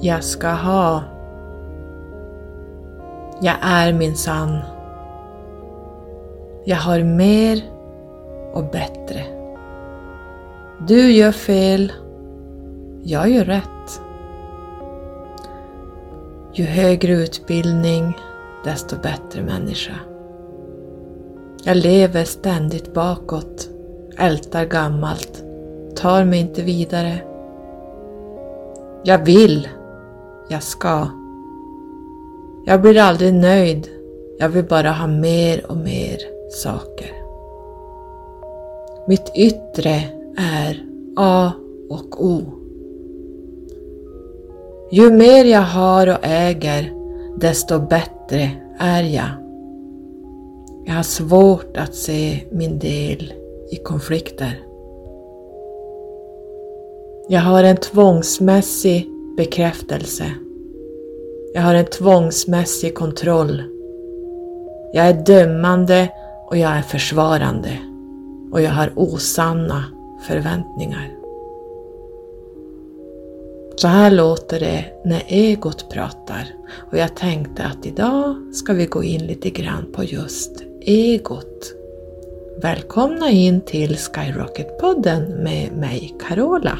jag 0.00 0.24
ska 0.24 0.48
ha. 0.48 1.02
Jag 3.42 3.56
är 3.62 3.92
min 3.92 4.16
sann. 4.16 4.58
Jag 6.64 6.76
har 6.76 7.02
mer 7.02 7.62
och 8.52 8.64
bättre. 8.64 9.24
Du 10.86 11.12
gör 11.12 11.32
fel, 11.32 11.92
jag 13.02 13.30
gör 13.30 13.44
rätt. 13.44 14.00
Ju 16.52 16.64
högre 16.64 17.12
utbildning, 17.12 18.18
desto 18.64 18.96
bättre 18.96 19.42
människa. 19.42 19.94
Jag 21.64 21.76
lever 21.76 22.24
ständigt 22.24 22.94
bakåt, 22.94 23.68
ältar 24.18 24.64
gammalt, 24.64 25.44
tar 25.96 26.24
mig 26.24 26.40
inte 26.40 26.62
vidare. 26.62 27.22
Jag 29.02 29.24
vill, 29.24 29.68
jag 30.50 30.62
ska. 30.62 31.06
Jag 32.64 32.82
blir 32.82 32.98
aldrig 32.98 33.34
nöjd, 33.34 33.88
jag 34.38 34.48
vill 34.48 34.64
bara 34.64 34.90
ha 34.90 35.06
mer 35.06 35.70
och 35.70 35.76
mer 35.76 36.18
saker. 36.50 37.12
Mitt 39.08 39.32
yttre 39.36 40.02
är 40.36 40.84
A 41.16 41.52
och 41.90 42.24
O. 42.24 42.40
Ju 44.90 45.10
mer 45.10 45.44
jag 45.44 45.62
har 45.62 46.06
och 46.06 46.18
äger, 46.22 46.92
desto 47.36 47.78
bättre 47.78 48.50
är 48.78 49.02
jag. 49.02 49.30
Jag 50.86 50.94
har 50.94 51.02
svårt 51.02 51.76
att 51.76 51.94
se 51.94 52.40
min 52.50 52.78
del 52.78 53.32
i 53.70 53.76
konflikter. 53.76 54.60
Jag 57.28 57.40
har 57.40 57.64
en 57.64 57.76
tvångsmässig 57.76 59.06
bekräftelse. 59.36 60.24
Jag 61.54 61.62
har 61.62 61.74
en 61.74 61.86
tvångsmässig 61.86 62.94
kontroll. 62.94 63.62
Jag 64.92 65.06
är 65.06 65.24
dömande 65.26 66.08
och 66.46 66.56
jag 66.56 66.70
är 66.70 66.82
försvarande. 66.82 67.78
Och 68.52 68.62
jag 68.62 68.70
har 68.70 68.92
osanna 68.96 69.84
förväntningar. 70.28 71.10
Så 73.76 73.88
här 73.88 74.10
låter 74.10 74.60
det 74.60 74.84
när 75.04 75.22
egot 75.28 75.90
pratar 75.90 76.48
och 76.90 76.98
jag 76.98 77.16
tänkte 77.16 77.62
att 77.64 77.86
idag 77.86 78.54
ska 78.54 78.72
vi 78.72 78.86
gå 78.86 79.04
in 79.04 79.26
lite 79.26 79.50
grann 79.50 79.86
på 79.92 80.04
just 80.04 80.64
egot. 80.80 81.74
Välkomna 82.62 83.30
in 83.30 83.60
till 83.60 83.96
Skyrocket-podden 83.96 85.42
med 85.42 85.72
mig 85.72 86.14
Carola. 86.28 86.78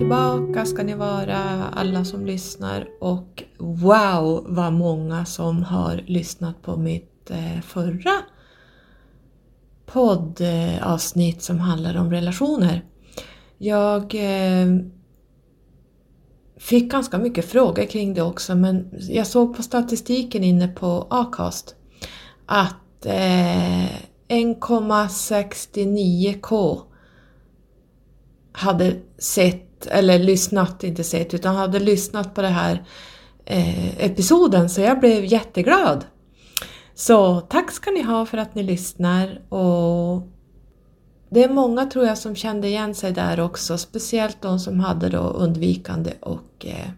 Tillbaka 0.00 0.66
ska 0.66 0.82
ni 0.82 0.94
vara 0.94 1.38
alla 1.72 2.04
som 2.04 2.26
lyssnar 2.26 2.88
och 3.00 3.42
wow 3.58 4.44
vad 4.48 4.72
många 4.72 5.24
som 5.24 5.62
har 5.62 6.04
lyssnat 6.06 6.62
på 6.62 6.76
mitt 6.76 7.30
eh, 7.30 7.60
förra 7.62 8.12
poddavsnitt 9.86 11.42
som 11.42 11.58
handlar 11.58 11.96
om 11.96 12.10
relationer. 12.10 12.84
Jag 13.58 14.14
eh, 14.14 14.66
fick 16.56 16.90
ganska 16.90 17.18
mycket 17.18 17.44
frågor 17.44 17.84
kring 17.84 18.14
det 18.14 18.22
också 18.22 18.54
men 18.54 18.90
jag 19.08 19.26
såg 19.26 19.56
på 19.56 19.62
statistiken 19.62 20.44
inne 20.44 20.68
på 20.68 21.06
Acast 21.10 21.74
att 22.46 23.06
eh, 23.06 23.90
1,69k 24.28 26.80
hade 28.52 28.96
sett, 29.18 29.66
eller 29.86 30.18
lyssnat, 30.18 30.84
inte 30.84 31.04
sett, 31.04 31.34
utan 31.34 31.56
hade 31.56 31.78
lyssnat 31.78 32.34
på 32.34 32.42
den 32.42 32.52
här 32.52 32.84
eh, 33.44 34.04
episoden 34.04 34.70
så 34.70 34.80
jag 34.80 35.00
blev 35.00 35.24
jätteglad. 35.24 36.04
Så 36.94 37.40
tack 37.40 37.70
ska 37.70 37.90
ni 37.90 38.02
ha 38.02 38.26
för 38.26 38.38
att 38.38 38.54
ni 38.54 38.62
lyssnar 38.62 39.52
och 39.52 40.28
det 41.30 41.44
är 41.44 41.48
många 41.48 41.86
tror 41.86 42.06
jag 42.06 42.18
som 42.18 42.36
kände 42.36 42.68
igen 42.68 42.94
sig 42.94 43.12
där 43.12 43.40
också, 43.40 43.78
speciellt 43.78 44.42
de 44.42 44.58
som 44.58 44.80
hade 44.80 45.08
då 45.08 45.18
undvikande 45.18 46.12
och 46.20 46.66
eh, 46.66 46.90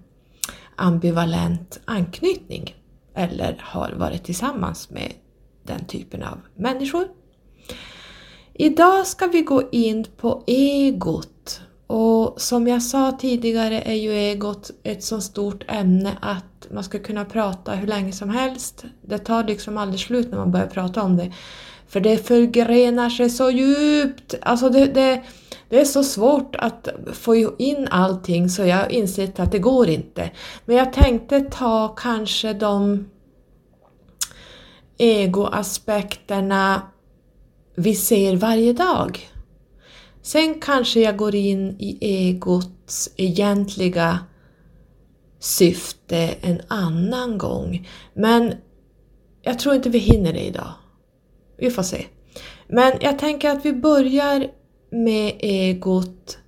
ambivalent 0.76 1.81
anknytning 1.84 2.75
eller 3.14 3.60
har 3.60 3.93
varit 3.93 4.25
tillsammans 4.25 4.91
med 4.91 5.12
den 5.62 5.84
typen 5.84 6.22
av 6.22 6.41
människor. 6.54 7.09
Idag 8.54 9.06
ska 9.06 9.26
vi 9.26 9.43
gå 9.43 9.62
in 9.72 10.04
på 10.16 10.44
egot 10.47 11.60
och 11.94 12.41
som 12.41 12.69
jag 12.69 12.82
sa 12.82 13.12
tidigare 13.20 13.80
är 13.80 13.94
ju 13.94 14.12
egot 14.12 14.70
ett 14.82 15.04
så 15.04 15.20
stort 15.20 15.64
ämne 15.69 16.19
att 16.20 16.66
man 16.70 16.84
ska 16.84 16.98
kunna 16.98 17.25
prata 17.25 17.72
hur 17.72 17.86
länge 17.86 18.12
som 18.12 18.30
helst. 18.30 18.84
Det 19.03 19.19
tar 19.19 19.44
liksom 19.44 19.78
aldrig 19.78 20.00
slut 20.00 20.31
när 20.31 20.38
man 20.38 20.52
börjar 20.52 20.66
prata 20.66 21.02
om 21.02 21.16
det. 21.16 21.32
För 21.88 22.00
det 22.00 22.26
förgrenar 22.26 23.10
sig 23.10 23.31
så 23.31 23.50
djupt. 23.50 24.34
Alltså 24.42 24.69
det, 24.69 24.84
det, 24.84 25.22
det 25.69 25.81
är 25.81 25.84
så 25.84 26.04
svårt 26.04 26.56
att 26.56 26.88
få 27.12 27.56
in 27.58 27.88
allting 27.91 28.48
så 28.48 28.62
jag 28.62 28.76
har 28.76 28.93
insett 28.93 29.40
att 29.40 29.52
det 29.52 29.58
går 29.58 29.88
inte. 29.88 30.31
Men 30.64 30.76
jag 30.76 30.93
tänkte 30.93 31.40
ta 31.40 31.88
kanske 31.88 32.52
de 32.52 33.08
egoaspekterna 34.99 36.82
vi 37.75 37.94
ser 37.94 38.37
varje 38.37 38.72
dag. 38.72 39.31
Sen 40.22 40.60
kanske 40.60 41.00
jag 41.00 41.16
går 41.16 41.34
in 41.34 41.76
i 41.78 41.98
egots 42.00 43.10
egentliga 43.16 44.19
syfte 45.38 46.34
en 46.40 46.60
annan 46.69 47.38
gång. 47.38 47.88
Men 48.14 48.54
jag 49.42 49.58
tror 49.58 49.74
inte 49.74 49.90
vi 49.90 49.98
hinner 49.98 50.32
det 50.32 50.46
idag. 50.46 50.72
Vi 51.58 51.70
får 51.70 51.82
se. 51.82 52.06
Men 52.69 52.92
jag 53.00 53.19
tänker 53.19 53.50
att 53.50 53.64
vi 53.64 53.72
börjar 53.72 54.50
med 54.90 55.36
egot 55.38 56.38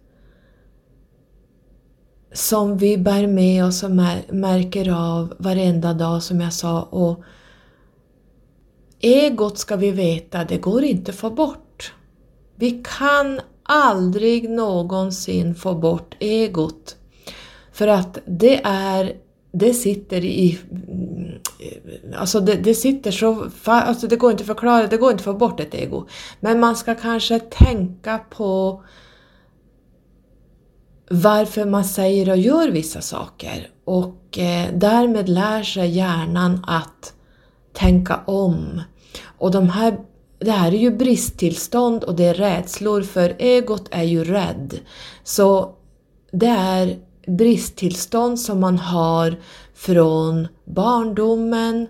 som 2.32 2.78
vi 2.78 2.98
bär 2.98 3.26
med 3.26 3.64
oss 3.64 3.82
och 3.82 3.90
märker 4.34 4.92
av 4.92 5.34
varenda 5.38 5.94
dag 5.94 6.22
som 6.22 6.40
jag 6.40 6.52
sa. 6.52 6.82
Och 6.82 7.24
Egot 9.00 9.58
ska 9.58 9.76
vi 9.76 9.90
veta, 9.90 10.44
det 10.44 10.58
går 10.58 10.84
inte 10.84 11.10
att 11.10 11.16
få 11.16 11.30
bort. 11.30 11.92
Vi 12.56 12.84
kan 12.98 13.40
aldrig 13.64 14.50
någonsin 14.50 15.54
få 15.54 15.74
bort 15.74 16.14
egot. 16.18 16.96
För 17.72 17.88
att 17.88 18.18
det 18.26 18.60
är, 18.64 19.12
det 19.52 19.74
sitter 19.74 20.24
i, 20.24 20.58
mm, 20.70 21.40
alltså 22.16 22.40
det, 22.40 22.54
det 22.54 22.74
sitter 22.74 23.10
så, 23.10 23.50
alltså 23.64 24.06
det 24.06 24.16
går 24.16 24.30
inte 24.30 24.42
att 24.42 24.46
förklara, 24.46 24.86
det 24.86 24.96
går 24.96 25.10
inte 25.10 25.20
att 25.20 25.24
få 25.24 25.34
bort 25.34 25.60
ett 25.60 25.74
ego. 25.74 26.06
Men 26.40 26.60
man 26.60 26.76
ska 26.76 26.94
kanske 26.94 27.38
tänka 27.38 28.18
på 28.30 28.82
varför 31.10 31.64
man 31.64 31.84
säger 31.84 32.30
och 32.30 32.36
gör 32.36 32.68
vissa 32.68 33.00
saker 33.00 33.68
och 33.84 34.38
eh, 34.38 34.68
därmed 34.74 35.28
lär 35.28 35.62
sig 35.62 35.90
hjärnan 35.90 36.64
att 36.66 37.14
tänka 37.72 38.20
om. 38.26 38.82
Och 39.38 39.50
de 39.50 39.68
här, 39.68 39.98
det 40.44 40.50
här 40.50 40.74
är 40.74 40.78
ju 40.78 40.90
bristtillstånd 40.90 42.04
och 42.04 42.14
det 42.14 42.24
är 42.24 42.34
rädslor 42.34 43.02
för 43.02 43.36
egot 43.38 43.88
är 43.90 44.02
ju 44.02 44.24
rädd. 44.24 44.78
Så 45.24 45.74
det 46.32 46.46
är 46.46 46.98
bristtillstånd 47.26 48.40
som 48.40 48.60
man 48.60 48.78
har 48.78 49.36
från 49.74 50.48
barndomen, 50.64 51.86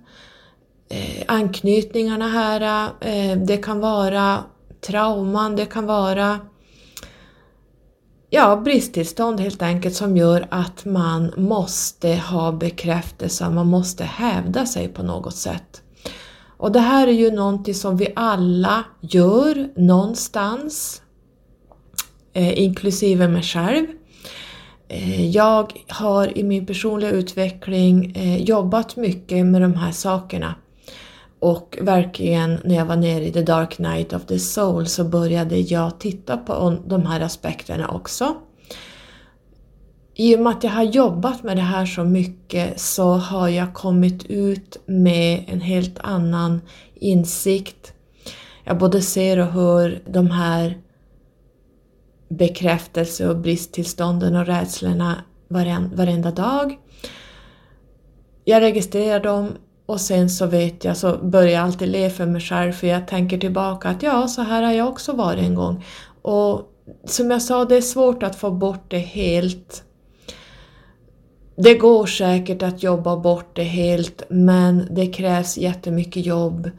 eh, 0.89 1.25
anknytningarna 1.27 2.29
här, 2.29 2.91
eh, 3.01 3.39
det 3.39 3.57
kan 3.57 3.81
vara 3.81 4.45
trauman, 4.81 5.57
det 5.57 5.67
kan 5.67 5.87
vara 5.87 6.41
ja, 8.31 8.57
bristtillstånd 8.57 9.41
helt 9.41 9.63
enkelt 9.63 9.95
som 9.95 10.17
gör 10.17 10.47
att 10.51 10.85
man 10.85 11.33
måste 11.37 12.15
ha 12.15 12.53
bekräftelse, 12.53 13.51
man 13.51 13.67
måste 13.67 14.05
hävda 14.05 14.67
sig 14.67 14.89
på 14.89 15.03
något 15.03 15.37
sätt. 15.37 15.84
Och 16.65 16.73
det 16.73 16.81
här 16.81 17.07
är 17.07 17.13
ju 17.13 17.31
någonting 17.31 17.75
som 17.75 17.97
vi 17.97 18.13
alla 18.17 18.85
gör 19.01 19.69
någonstans. 19.77 21.03
eh, 22.33 22.59
inklusive 22.59 23.29
mig 23.29 23.43
själv. 23.43 23.87
Eh, 24.89 25.31
jag 25.31 25.73
har 25.89 26.39
i 26.39 26.43
min 26.43 26.67
personliga 26.67 27.11
utveckling 27.11 28.13
eh, 28.17 28.43
jobbat 28.43 28.97
mycket 28.97 29.47
med 29.47 29.63
de 29.63 29.75
här 29.75 29.93
sakerna. 29.93 30.55
Och 31.39 31.79
verkligen 31.81 32.59
när 32.65 32.75
jag 32.75 32.87
var 32.87 32.97
nere 32.97 33.25
i 33.25 33.33
the 33.33 33.43
dark 33.43 33.79
night 33.79 34.13
of 34.13 34.27
the 34.27 34.39
soul 34.39 34.87
så 34.87 35.05
började 35.05 35.59
jag 35.59 35.99
titta 36.01 36.37
på 36.37 36.77
de 36.87 37.07
här 37.07 37.21
aspekterna 37.21 37.89
också. 37.89 38.35
I 40.17 40.37
och 40.37 40.41
med 40.41 40.53
att 40.53 40.65
jag 40.65 40.71
har 40.71 40.83
jobbat 40.83 41.43
med 41.43 41.57
det 41.57 41.63
här 41.63 41.87
så 41.87 42.05
mycket 42.05 42.81
så 42.81 43.13
har 43.13 43.49
jag 43.49 43.75
kommit 43.75 44.25
ut 44.25 44.83
med 44.87 45.45
en 45.49 45.61
helt 45.61 45.99
annan 45.99 46.61
insikt. 46.95 47.93
Jag 48.65 48.79
både 48.79 49.03
ser 49.03 49.39
och 49.39 49.47
hör 49.47 50.03
de 50.07 50.31
här 50.31 50.79
bekräftelse 52.29 53.29
och 53.29 53.37
bristtillstånden 53.37 54.37
och 54.37 54.47
rädslorna 54.47 55.17
varenda 55.95 56.31
dag. 56.31 56.79
Jag 58.45 58.61
registrerar 58.63 59.21
dem 59.21 59.51
och 59.87 60.01
sen 60.01 60.31
så 60.31 60.47
vet 60.47 60.85
jag, 60.85 60.97
så 60.97 61.19
börjar 61.19 61.51
jag 61.51 61.63
alltid 61.63 61.89
le 61.89 62.11
för 62.11 62.27
mig 62.27 62.41
själv 62.41 62.73
för 62.73 62.87
jag 62.87 63.09
tänker 63.09 63.39
tillbaka 63.39 63.89
att 63.89 64.03
ja, 64.03 64.29
så 64.29 64.43
här 64.43 64.63
har 64.63 64.73
jag 64.73 64.89
också 64.89 65.13
varit 65.13 65.45
en 65.45 65.55
gång. 65.55 65.85
Och 66.23 66.63
som 67.05 67.31
jag 67.31 67.43
sa, 67.43 67.65
det 67.65 67.77
är 67.77 67.81
svårt 67.81 68.23
att 68.23 68.37
få 68.37 68.51
bort 68.51 68.91
det 68.91 68.99
helt. 68.99 69.85
Det 71.57 71.75
går 71.75 72.07
säkert 72.07 72.63
att 72.63 72.83
jobba 72.83 73.17
bort 73.17 73.57
det 73.57 73.63
helt 73.63 74.23
men 74.29 74.89
det 74.91 75.07
krävs 75.07 75.59
jättemycket 75.59 76.27
jobb. 76.27 76.71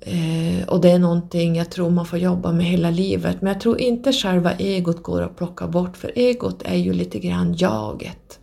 Eh, 0.00 0.68
och 0.68 0.80
det 0.80 0.90
är 0.90 0.98
någonting 0.98 1.56
jag 1.56 1.70
tror 1.70 1.90
man 1.90 2.06
får 2.06 2.18
jobba 2.18 2.52
med 2.52 2.66
hela 2.66 2.90
livet. 2.90 3.42
Men 3.42 3.52
jag 3.52 3.60
tror 3.60 3.80
inte 3.80 4.12
själva 4.12 4.52
egot 4.52 5.02
går 5.02 5.22
att 5.22 5.36
plocka 5.36 5.66
bort 5.66 5.96
för 5.96 6.12
egot 6.18 6.62
är 6.64 6.76
ju 6.76 6.92
lite 6.92 7.18
grann 7.18 7.54
jaget. 7.58 8.38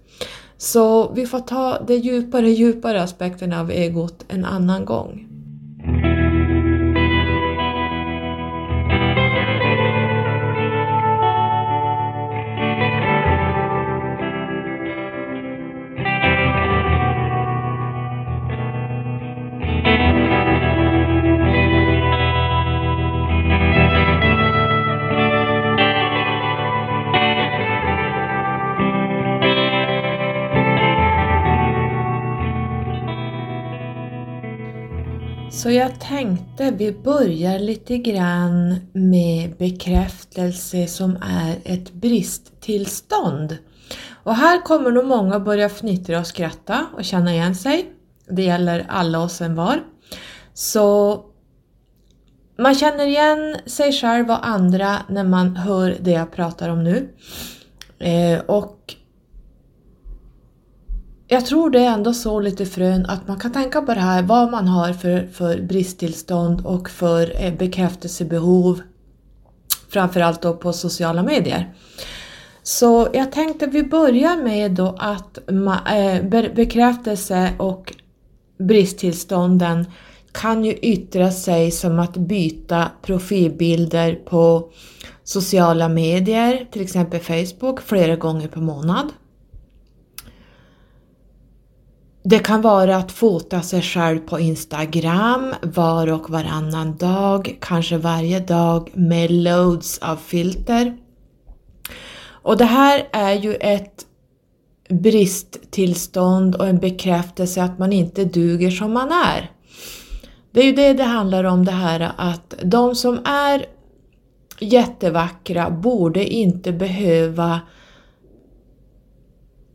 Så 0.58 1.14
vi 1.14 1.26
får 1.26 1.40
ta 1.40 1.80
de 1.88 1.96
djupare, 1.96 2.50
djupare 2.50 3.04
aspekterna 3.04 3.60
av 3.60 3.72
egot 3.72 4.26
en 4.28 4.46
annan 4.46 4.86
gång. 4.86 5.33
Så 35.64 35.72
jag 35.72 36.00
tänkte 36.00 36.72
vi 36.72 36.92
börjar 36.92 37.60
lite 37.60 37.98
grann 37.98 38.76
med 38.94 39.58
bekräftelse 39.58 40.88
som 40.88 41.18
är 41.22 41.56
ett 41.64 41.94
bristtillstånd. 41.94 43.58
Och 44.24 44.36
här 44.36 44.62
kommer 44.62 44.92
nog 44.92 45.06
många 45.06 45.40
börja 45.40 45.70
fnittra 45.70 46.20
och 46.20 46.28
skratta 46.28 46.86
och 46.98 47.04
känna 47.04 47.34
igen 47.34 47.56
sig. 47.56 47.92
Det 48.30 48.44
gäller 48.44 48.86
alla 48.90 49.20
oss 49.20 49.42
en 49.42 49.56
var. 49.56 49.84
Så 50.54 51.20
man 52.58 52.76
känner 52.76 53.06
igen 53.06 53.58
sig 53.66 53.92
själv 53.92 54.30
och 54.30 54.48
andra 54.48 54.98
när 55.10 55.24
man 55.24 55.56
hör 55.56 55.98
det 56.00 56.12
jag 56.12 56.32
pratar 56.32 56.70
om 56.70 56.84
nu. 56.84 57.10
Eh, 58.00 58.40
och 58.40 58.96
jag 61.34 61.46
tror 61.46 61.70
det 61.70 61.80
är 61.80 61.94
ändå 61.94 62.14
så 62.14 62.40
lite 62.40 62.66
frön 62.66 63.06
att 63.06 63.28
man 63.28 63.40
kan 63.40 63.52
tänka 63.52 63.82
på 63.82 63.94
det 63.94 64.00
här 64.00 64.24
vad 64.24 64.52
man 64.52 64.68
har 64.68 64.94
för, 64.94 65.28
för 65.34 65.62
bristtillstånd 65.62 66.66
och 66.66 66.90
för 66.90 67.44
eh, 67.44 67.54
bekräftelsebehov. 67.54 68.82
Framförallt 69.90 70.42
då 70.42 70.54
på 70.54 70.74
sociala 70.74 71.24
medier. 71.24 71.74
Så 72.64 73.08
jag 73.14 73.32
tänkte 73.32 73.68
vi 73.68 73.84
börjar 73.84 74.44
med 74.44 74.72
då 74.72 74.96
att 75.00 75.38
eh, 75.50 76.24
bekräftelse 76.56 77.50
och 77.58 77.94
bristtillstånden 78.60 79.86
kan 80.32 80.66
ju 80.66 80.74
yttra 80.74 81.32
sig 81.32 81.72
som 81.72 82.00
att 82.00 82.18
byta 82.18 82.92
profilbilder 83.02 84.16
på 84.16 84.72
sociala 85.24 85.90
medier, 85.90 86.68
till 86.72 86.82
exempel 86.82 87.20
Facebook, 87.20 87.82
flera 87.82 88.16
gånger 88.16 88.48
per 88.48 88.62
månad. 88.62 89.10
Det 92.26 92.40
kan 92.40 92.62
vara 92.62 92.96
att 92.96 93.12
fota 93.12 93.62
sig 93.62 93.82
själv 93.82 94.20
på 94.20 94.40
Instagram 94.40 95.54
var 95.62 96.12
och 96.12 96.30
varannan 96.30 96.98
dag, 96.98 97.58
kanske 97.62 97.98
varje 97.98 98.40
dag 98.40 98.90
med 98.94 99.32
loads 99.32 100.00
av 100.00 100.16
filter. 100.16 100.98
Och 102.26 102.58
det 102.58 102.66
här 102.66 103.08
är 103.12 103.34
ju 103.34 103.56
ett 103.56 104.06
bristtillstånd 104.90 106.56
och 106.56 106.68
en 106.68 106.80
bekräftelse 106.80 107.64
att 107.64 107.80
man 107.80 107.94
inte 107.94 108.26
duger 108.26 108.72
som 108.72 108.94
man 108.94 109.12
är. 109.12 109.52
Det 110.52 110.60
är 110.60 110.66
ju 110.66 110.74
det 110.74 110.94
det 110.94 111.04
handlar 111.04 111.44
om 111.44 111.66
det 111.66 111.72
här 111.72 112.12
att 112.18 112.56
de 112.64 112.96
som 112.96 113.20
är 113.26 113.66
jättevackra 114.60 115.70
borde 115.70 116.26
inte 116.26 116.72
behöva 116.72 117.62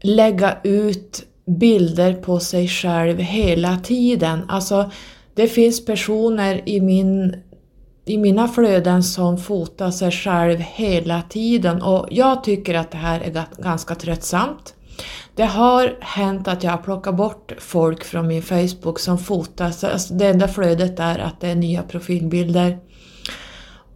lägga 0.02 0.59
ut 0.64 1.25
bilder 1.49 2.14
på 2.14 2.40
sig 2.40 2.69
själv 2.69 3.19
hela 3.19 3.78
tiden. 3.78 4.40
Alltså, 4.49 4.90
det 5.35 5.47
finns 5.47 5.85
personer 5.85 6.62
i, 6.69 6.81
min, 6.81 7.37
i 8.05 8.19
mina 8.19 8.49
flöden 8.49 9.02
som 9.02 9.38
fotar 9.38 9.90
sig 9.90 10.11
själv 10.11 10.59
hela 10.59 11.23
tiden 11.23 11.83
och 11.83 12.07
jag 12.11 12.45
tycker 12.45 12.75
att 12.75 12.90
det 12.90 12.99
här 12.99 13.21
är 13.21 13.45
ganska 13.62 13.95
tröttsamt. 13.95 14.75
Det 15.35 15.45
har 15.45 15.97
hänt 16.00 16.49
att 16.49 16.62
jag 16.62 16.71
har 16.71 16.78
plockat 16.78 17.17
bort 17.17 17.52
folk 17.59 18.05
från 18.05 18.26
min 18.26 18.43
Facebook 18.43 18.99
som 18.99 19.19
fotar, 19.19 19.64
alltså 19.64 20.14
det 20.14 20.26
enda 20.26 20.49
flödet 20.49 21.00
är 21.00 21.19
att 21.19 21.40
det 21.40 21.49
är 21.49 21.55
nya 21.55 21.83
profilbilder. 21.83 22.78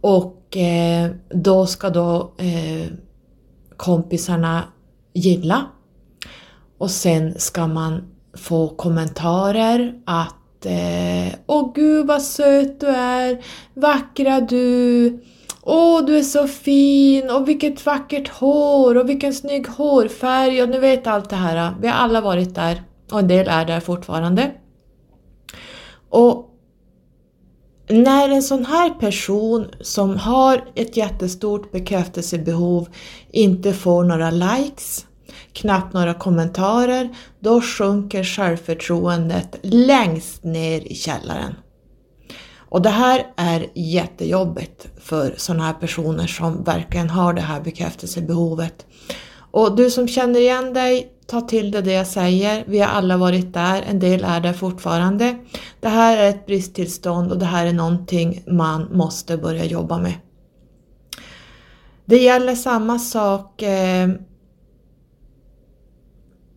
Och 0.01 0.57
eh, 0.57 1.11
då 1.29 1.65
ska 1.65 1.89
då 1.89 2.33
eh, 2.37 2.87
kompisarna 3.77 4.63
gilla 5.13 5.65
och 6.83 6.91
sen 6.91 7.39
ska 7.39 7.67
man 7.67 8.03
få 8.33 8.67
kommentarer 8.67 9.93
att 10.05 10.65
eh, 10.65 11.35
Åh 11.45 11.73
gud 11.75 12.07
vad 12.07 12.21
söt 12.21 12.79
du 12.79 12.87
är, 12.87 13.45
vackra 13.73 14.41
du, 14.41 15.19
Åh 15.61 16.05
du 16.05 16.17
är 16.17 16.23
så 16.23 16.47
fin. 16.47 17.29
Och 17.29 17.47
vilket 17.47 17.85
vackert 17.85 18.27
hår. 18.29 18.97
Och 18.97 19.09
vilken 19.09 19.33
snygg 19.33 19.67
hårfärg. 19.67 20.63
Och 20.63 20.69
ni 20.69 20.79
vet 20.79 21.07
allt 21.07 21.29
det 21.29 21.35
här. 21.35 21.73
Vi 21.81 21.87
har 21.87 21.95
alla 21.95 22.21
varit 22.21 22.55
där. 22.55 22.83
Och 23.11 23.19
en 23.19 23.27
del 23.27 23.47
är 23.47 23.65
där 23.65 23.79
fortfarande. 23.79 24.51
Och 26.09 26.49
när 27.87 28.29
en 28.29 28.43
sån 28.43 28.65
här 28.65 28.89
person 28.89 29.67
som 29.81 30.17
har 30.17 30.65
ett 30.75 30.97
jättestort 30.97 31.71
bekräftelsebehov 31.71 32.87
inte 33.31 33.73
får 33.73 34.03
några 34.03 34.31
likes 34.31 35.05
knappt 35.53 35.93
några 35.93 36.13
kommentarer, 36.13 37.09
då 37.39 37.61
sjunker 37.61 38.23
självförtroendet 38.23 39.59
längst 39.61 40.43
ner 40.43 40.91
i 40.91 40.95
källaren. 40.95 41.55
Och 42.55 42.81
det 42.81 42.89
här 42.89 43.27
är 43.35 43.67
jättejobbigt 43.75 44.87
för 45.01 45.33
sådana 45.37 45.63
här 45.63 45.73
personer 45.73 46.27
som 46.27 46.63
verkligen 46.63 47.09
har 47.09 47.33
det 47.33 47.41
här 47.41 47.61
bekräftelsebehovet. 47.61 48.85
Och 49.51 49.75
du 49.75 49.89
som 49.89 50.07
känner 50.07 50.39
igen 50.39 50.73
dig, 50.73 51.11
ta 51.27 51.41
till 51.41 51.71
dig 51.71 51.81
det 51.81 51.93
jag 51.93 52.07
säger. 52.07 52.63
Vi 52.67 52.79
har 52.79 52.87
alla 52.87 53.17
varit 53.17 53.53
där, 53.53 53.81
en 53.81 53.99
del 53.99 54.23
är 54.23 54.39
där 54.39 54.53
fortfarande. 54.53 55.35
Det 55.79 55.89
här 55.89 56.17
är 56.17 56.29
ett 56.29 56.45
bristtillstånd 56.45 57.31
och 57.31 57.39
det 57.39 57.45
här 57.45 57.65
är 57.65 57.73
någonting 57.73 58.43
man 58.47 58.87
måste 58.91 59.37
börja 59.37 59.65
jobba 59.65 59.97
med. 59.97 60.13
Det 62.05 62.17
gäller 62.17 62.55
samma 62.55 62.99
sak 62.99 63.61
eh, 63.61 64.09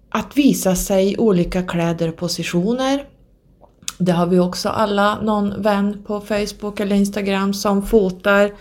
att 0.09 0.37
visa 0.37 0.77
sig 0.77 1.13
i 1.13 1.19
olika 1.19 1.63
kläder 1.63 2.09
och 2.09 2.17
positioner. 2.17 3.05
Det 3.99 4.13
har 4.13 4.27
vi 4.27 4.39
också 4.39 4.69
alla 4.69 5.21
någon 5.21 5.63
vän 5.63 6.03
på 6.07 6.21
Facebook 6.21 6.81
eller 6.81 6.97
Instagram 6.97 7.55
som 7.55 7.87
fotar 7.87 8.53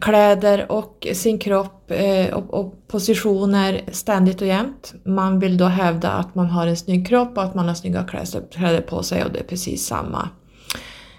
kläder 0.00 0.72
och 0.72 1.06
sin 1.12 1.38
kropp 1.38 1.90
eh, 1.90 2.34
och, 2.34 2.88
positioner 2.88 3.80
ständigt 3.92 4.40
och 4.40 4.46
jämt. 4.46 4.94
Man 5.04 5.40
vill 5.40 5.56
då 5.56 5.64
hävda 5.64 6.10
att 6.10 6.34
man 6.34 6.46
har 6.46 6.66
en 6.66 6.76
snygg 6.76 7.08
kropp 7.08 7.36
och 7.36 7.44
att 7.44 7.54
man 7.54 7.68
har 7.68 7.74
snygga 7.74 8.04
kläder 8.50 8.80
på 8.80 9.02
sig 9.02 9.24
och 9.24 9.32
det 9.32 9.38
är 9.38 9.44
precis 9.44 9.86
samma 9.86 10.28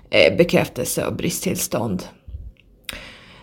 eh, 0.09 0.37
bekräftelse 0.37 1.05
och 1.05 1.15
bristtillstånd. 1.15 2.03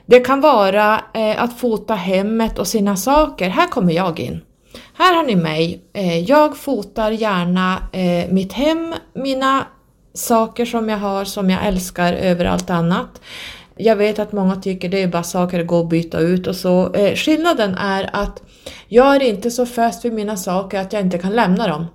Det 0.06 0.20
kan 0.20 0.40
vara 0.40 1.00
eh, 1.14 1.42
att 1.42 1.60
fota 1.60 1.94
hemmet 1.94 2.58
och 2.58 2.68
sina 2.68 2.96
saker. 2.96 3.48
Här 3.48 3.68
kommer 3.68 3.92
jag 3.92 4.20
in. 4.20 4.40
Här 4.98 5.14
har 5.14 5.22
ni 5.22 5.36
mig. 5.36 5.80
Eh, 5.92 6.18
jag 6.18 6.56
fotar 6.56 7.10
gärna 7.10 7.82
eh, 7.92 8.32
mitt 8.32 8.52
hem, 8.52 8.94
mina 9.14 9.66
saker 10.14 10.64
som 10.64 10.88
jag 10.88 10.98
har 10.98 11.24
som 11.24 11.50
jag 11.50 11.66
älskar 11.66 12.12
över 12.12 12.44
allt 12.44 12.70
annat. 12.70 13.20
Jag 13.76 13.96
vet 13.96 14.18
att 14.18 14.32
många 14.32 14.56
tycker 14.56 14.88
det 14.88 15.02
är 15.02 15.08
bara 15.08 15.22
saker 15.22 15.60
att 15.60 15.66
gå 15.66 15.78
och 15.78 15.88
byta 15.88 16.18
ut 16.18 16.46
och 16.46 16.56
så. 16.56 16.94
Eh, 16.94 17.14
skillnaden 17.14 17.74
är 17.74 18.10
att 18.12 18.42
jag 18.88 19.16
är 19.16 19.22
inte 19.22 19.50
så 19.50 19.66
fäst 19.66 20.04
vid 20.04 20.12
mina 20.12 20.36
saker 20.36 20.80
att 20.80 20.92
jag 20.92 21.02
inte 21.02 21.18
kan 21.18 21.32
lämna 21.32 21.68
dem. 21.68 21.86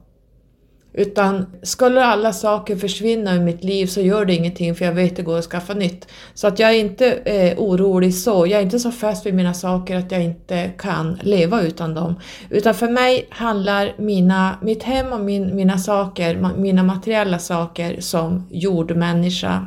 Utan 0.93 1.45
skulle 1.63 2.05
alla 2.05 2.33
saker 2.33 2.75
försvinna 2.75 3.35
ur 3.35 3.39
mitt 3.39 3.63
liv 3.63 3.85
så 3.85 4.01
gör 4.01 4.25
det 4.25 4.33
ingenting 4.33 4.75
för 4.75 4.85
jag 4.85 4.93
vet 4.93 5.11
att 5.11 5.17
det 5.17 5.23
går 5.23 5.37
att 5.37 5.45
skaffa 5.45 5.73
nytt. 5.73 6.07
Så 6.33 6.47
att 6.47 6.59
jag 6.59 6.69
är 6.69 6.79
inte 6.79 7.11
eh, 7.13 7.59
orolig 7.59 8.15
så, 8.15 8.47
jag 8.47 8.59
är 8.59 8.63
inte 8.63 8.79
så 8.79 8.91
fäst 8.91 9.25
vid 9.25 9.33
mina 9.33 9.53
saker 9.53 9.95
att 9.95 10.11
jag 10.11 10.23
inte 10.23 10.71
kan 10.77 11.19
leva 11.21 11.61
utan 11.61 11.93
dem. 11.93 12.15
Utan 12.49 12.73
för 12.73 12.89
mig 12.89 13.27
handlar 13.29 13.93
mina, 13.97 14.57
mitt 14.61 14.83
hem 14.83 15.13
och 15.13 15.21
min, 15.21 15.55
mina 15.55 15.77
saker, 15.77 16.53
mina 16.57 16.83
materiella 16.83 17.39
saker 17.39 18.01
som 18.01 18.47
jordmänniska, 18.51 19.65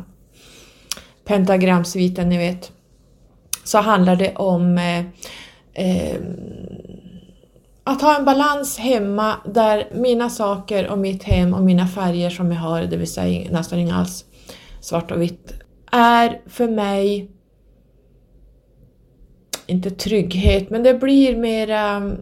pentagramsviten 1.25 2.29
ni 2.29 2.39
vet, 2.39 2.73
så 3.65 3.79
handlar 3.79 4.17
det 4.17 4.35
om 4.35 4.79
eh, 4.79 4.99
eh, 5.75 6.17
att 7.85 8.03
ha 8.03 8.19
en 8.19 8.25
balans 8.25 8.79
hemma 8.79 9.37
där 9.45 9.89
mina 9.95 10.31
saker 10.31 10.89
och 10.89 10.99
mitt 10.99 11.23
hem 11.23 11.55
och 11.55 11.63
mina 11.63 11.89
färger 11.89 12.31
som 12.31 12.53
jag 12.53 12.61
har, 12.61 12.83
det 12.83 12.97
vill 12.97 13.13
säga 13.13 13.51
nästan 13.51 13.79
inga 13.79 13.97
alls 13.97 14.25
svart 14.81 15.11
och 15.11 15.23
vitt, 15.23 15.53
är 15.93 16.41
för 16.47 16.69
mig 16.69 17.31
inte 19.67 19.91
trygghet, 19.91 20.71
men 20.71 20.83
det 20.83 20.95
blir 20.95 21.37
mera... 21.37 21.81
Mm, 21.81 22.17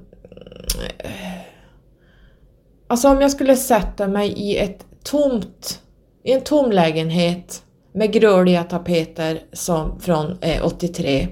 alltså 2.86 3.08
om 3.08 3.20
jag 3.20 3.30
skulle 3.30 3.56
sätta 3.56 4.08
mig 4.08 4.32
i 4.32 4.58
ett 4.58 4.86
tomt, 5.04 5.80
i 6.24 6.32
en 6.32 6.40
tom 6.40 6.72
lägenhet 6.72 7.62
med 7.94 8.12
gröliga 8.12 8.64
tapeter 8.64 9.40
som 9.52 10.00
från 10.00 10.38
eh, 10.40 10.66
83 10.66 11.28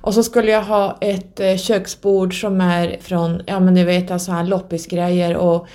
och 0.00 0.14
så 0.14 0.22
skulle 0.22 0.50
jag 0.50 0.62
ha 0.62 0.98
ett 1.00 1.40
eh, 1.40 1.56
köksbord 1.56 2.40
som 2.40 2.60
är 2.60 2.98
från, 3.00 3.42
ja 3.46 3.60
men 3.60 3.74
ni 3.74 3.84
vet, 3.84 4.10
alltså 4.10 4.32
här 4.32 4.44
loppisgrejer 4.44 5.36
och 5.36 5.66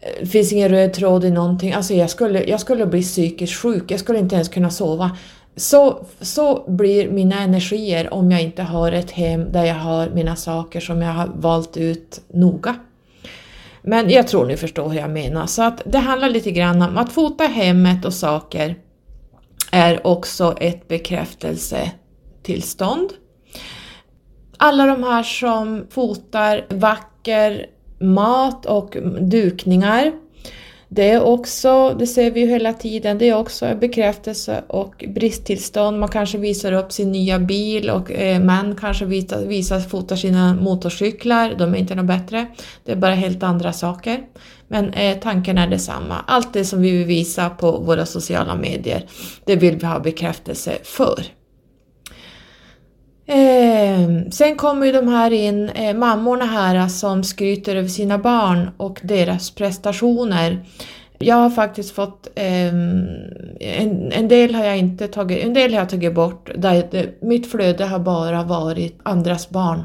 eh, 0.00 0.10
det 0.20 0.26
finns 0.26 0.52
ingen 0.52 0.68
röd 0.68 0.92
tråd 0.92 1.24
i 1.24 1.30
någonting. 1.30 1.72
Alltså 1.72 1.94
jag 1.94 2.10
skulle, 2.10 2.44
jag 2.44 2.60
skulle 2.60 2.86
bli 2.86 3.02
psykiskt 3.02 3.56
sjuk, 3.56 3.90
jag 3.90 4.00
skulle 4.00 4.18
inte 4.18 4.34
ens 4.34 4.48
kunna 4.48 4.70
sova. 4.70 5.16
Så, 5.56 6.06
så 6.20 6.64
blir 6.68 7.10
mina 7.10 7.40
energier 7.40 8.14
om 8.14 8.30
jag 8.30 8.42
inte 8.42 8.62
har 8.62 8.92
ett 8.92 9.10
hem 9.10 9.52
där 9.52 9.64
jag 9.64 9.74
har 9.74 10.10
mina 10.10 10.36
saker 10.36 10.80
som 10.80 11.02
jag 11.02 11.12
har 11.12 11.30
valt 11.34 11.76
ut 11.76 12.20
noga. 12.28 12.76
Men 13.82 14.10
jag 14.10 14.28
tror 14.28 14.46
ni 14.46 14.56
förstår 14.56 14.88
hur 14.88 14.98
jag 14.98 15.10
menar. 15.10 15.46
Så 15.46 15.62
att 15.62 15.82
det 15.84 15.98
handlar 15.98 16.28
lite 16.28 16.50
grann 16.50 16.82
om 16.82 16.98
att 16.98 17.12
fota 17.12 17.44
hemmet 17.44 18.04
och 18.04 18.14
saker 18.14 18.76
är 19.72 20.06
också 20.06 20.56
ett 20.60 20.88
bekräftelsetillstånd. 20.88 23.10
Alla 24.58 24.86
de 24.86 25.02
här 25.02 25.22
som 25.22 25.86
fotar 25.90 26.66
vacker 26.68 27.66
mat 27.98 28.66
och 28.66 28.96
dukningar. 29.20 30.12
Det 30.90 31.10
är 31.10 31.22
också, 31.22 31.96
det 31.98 32.06
ser 32.06 32.30
vi 32.30 32.40
ju 32.40 32.46
hela 32.46 32.72
tiden, 32.72 33.18
det 33.18 33.28
är 33.28 33.34
också 33.34 33.76
bekräftelse 33.80 34.62
och 34.66 35.04
bristtillstånd. 35.08 36.00
Man 36.00 36.08
kanske 36.08 36.38
visar 36.38 36.72
upp 36.72 36.92
sin 36.92 37.12
nya 37.12 37.38
bil 37.38 37.90
och 37.90 38.12
eh, 38.12 38.40
män 38.40 38.76
kanske 38.80 39.04
visar, 39.04 39.46
visar, 39.46 39.80
fotar 39.80 40.16
sina 40.16 40.54
motorcyklar. 40.54 41.54
De 41.58 41.74
är 41.74 41.78
inte 41.78 41.94
något 41.94 42.06
bättre. 42.06 42.46
Det 42.84 42.92
är 42.92 42.96
bara 42.96 43.14
helt 43.14 43.42
andra 43.42 43.72
saker. 43.72 44.20
Men 44.68 44.92
eh, 44.92 45.18
tanken 45.18 45.58
är 45.58 45.66
detsamma. 45.66 46.24
Allt 46.26 46.52
det 46.52 46.64
som 46.64 46.82
vi 46.82 46.90
vill 46.90 47.06
visa 47.06 47.50
på 47.50 47.70
våra 47.78 48.06
sociala 48.06 48.54
medier, 48.54 49.06
det 49.44 49.56
vill 49.56 49.76
vi 49.76 49.86
ha 49.86 50.00
bekräftelse 50.00 50.78
för. 50.82 51.37
Eh, 53.30 54.30
sen 54.30 54.56
kommer 54.56 54.86
ju 54.86 54.92
de 54.92 55.08
här 55.08 55.30
in, 55.30 55.68
eh, 55.68 55.96
mammorna 55.96 56.44
här 56.44 56.88
som 56.88 57.24
skryter 57.24 57.76
över 57.76 57.88
sina 57.88 58.18
barn 58.18 58.70
och 58.76 59.00
deras 59.02 59.50
prestationer. 59.50 60.64
Jag 61.18 61.36
har 61.36 61.50
faktiskt 61.50 61.94
fått, 61.94 62.26
eh, 62.34 62.66
en, 62.68 64.12
en, 64.12 64.28
del 64.28 64.54
har 64.54 64.64
jag 64.64 64.78
inte 64.78 65.08
tagit, 65.08 65.44
en 65.44 65.54
del 65.54 65.72
har 65.72 65.80
jag 65.80 65.88
tagit 65.88 66.14
bort, 66.14 66.50
där 66.56 66.88
det, 66.90 67.22
mitt 67.22 67.50
flöde 67.50 67.84
har 67.84 67.98
bara 67.98 68.42
varit 68.42 68.98
andras 69.02 69.50
barn. 69.50 69.84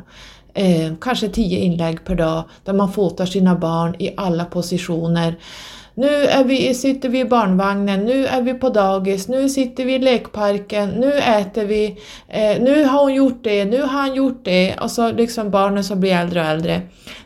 Eh, 0.53 0.93
kanske 1.01 1.29
tio 1.29 1.59
inlägg 1.59 2.05
per 2.05 2.15
dag 2.15 2.43
där 2.63 2.73
man 2.73 2.91
fotar 2.91 3.25
sina 3.25 3.55
barn 3.55 3.95
i 3.99 4.13
alla 4.17 4.45
positioner. 4.45 5.35
Nu 5.95 6.07
är 6.07 6.43
vi, 6.43 6.73
sitter 6.73 7.09
vi 7.09 7.19
i 7.19 7.25
barnvagnen, 7.25 8.05
nu 8.05 8.25
är 8.25 8.41
vi 8.41 8.53
på 8.53 8.69
dagis, 8.69 9.27
nu 9.27 9.49
sitter 9.49 9.85
vi 9.85 9.93
i 9.93 9.99
lekparken, 9.99 10.89
nu 10.89 11.13
äter 11.13 11.65
vi, 11.65 11.85
eh, 12.27 12.61
nu 12.61 12.83
har 12.83 13.01
hon 13.01 13.13
gjort 13.13 13.43
det, 13.43 13.65
nu 13.65 13.81
har 13.81 13.87
han 13.87 14.15
gjort 14.15 14.45
det 14.45 14.75
och 14.81 14.91
så 14.91 15.11
liksom 15.11 15.51
barnen 15.51 15.83
som 15.83 15.99
blir 15.99 16.13
äldre 16.13 16.39
och 16.39 16.47
äldre. 16.47 16.81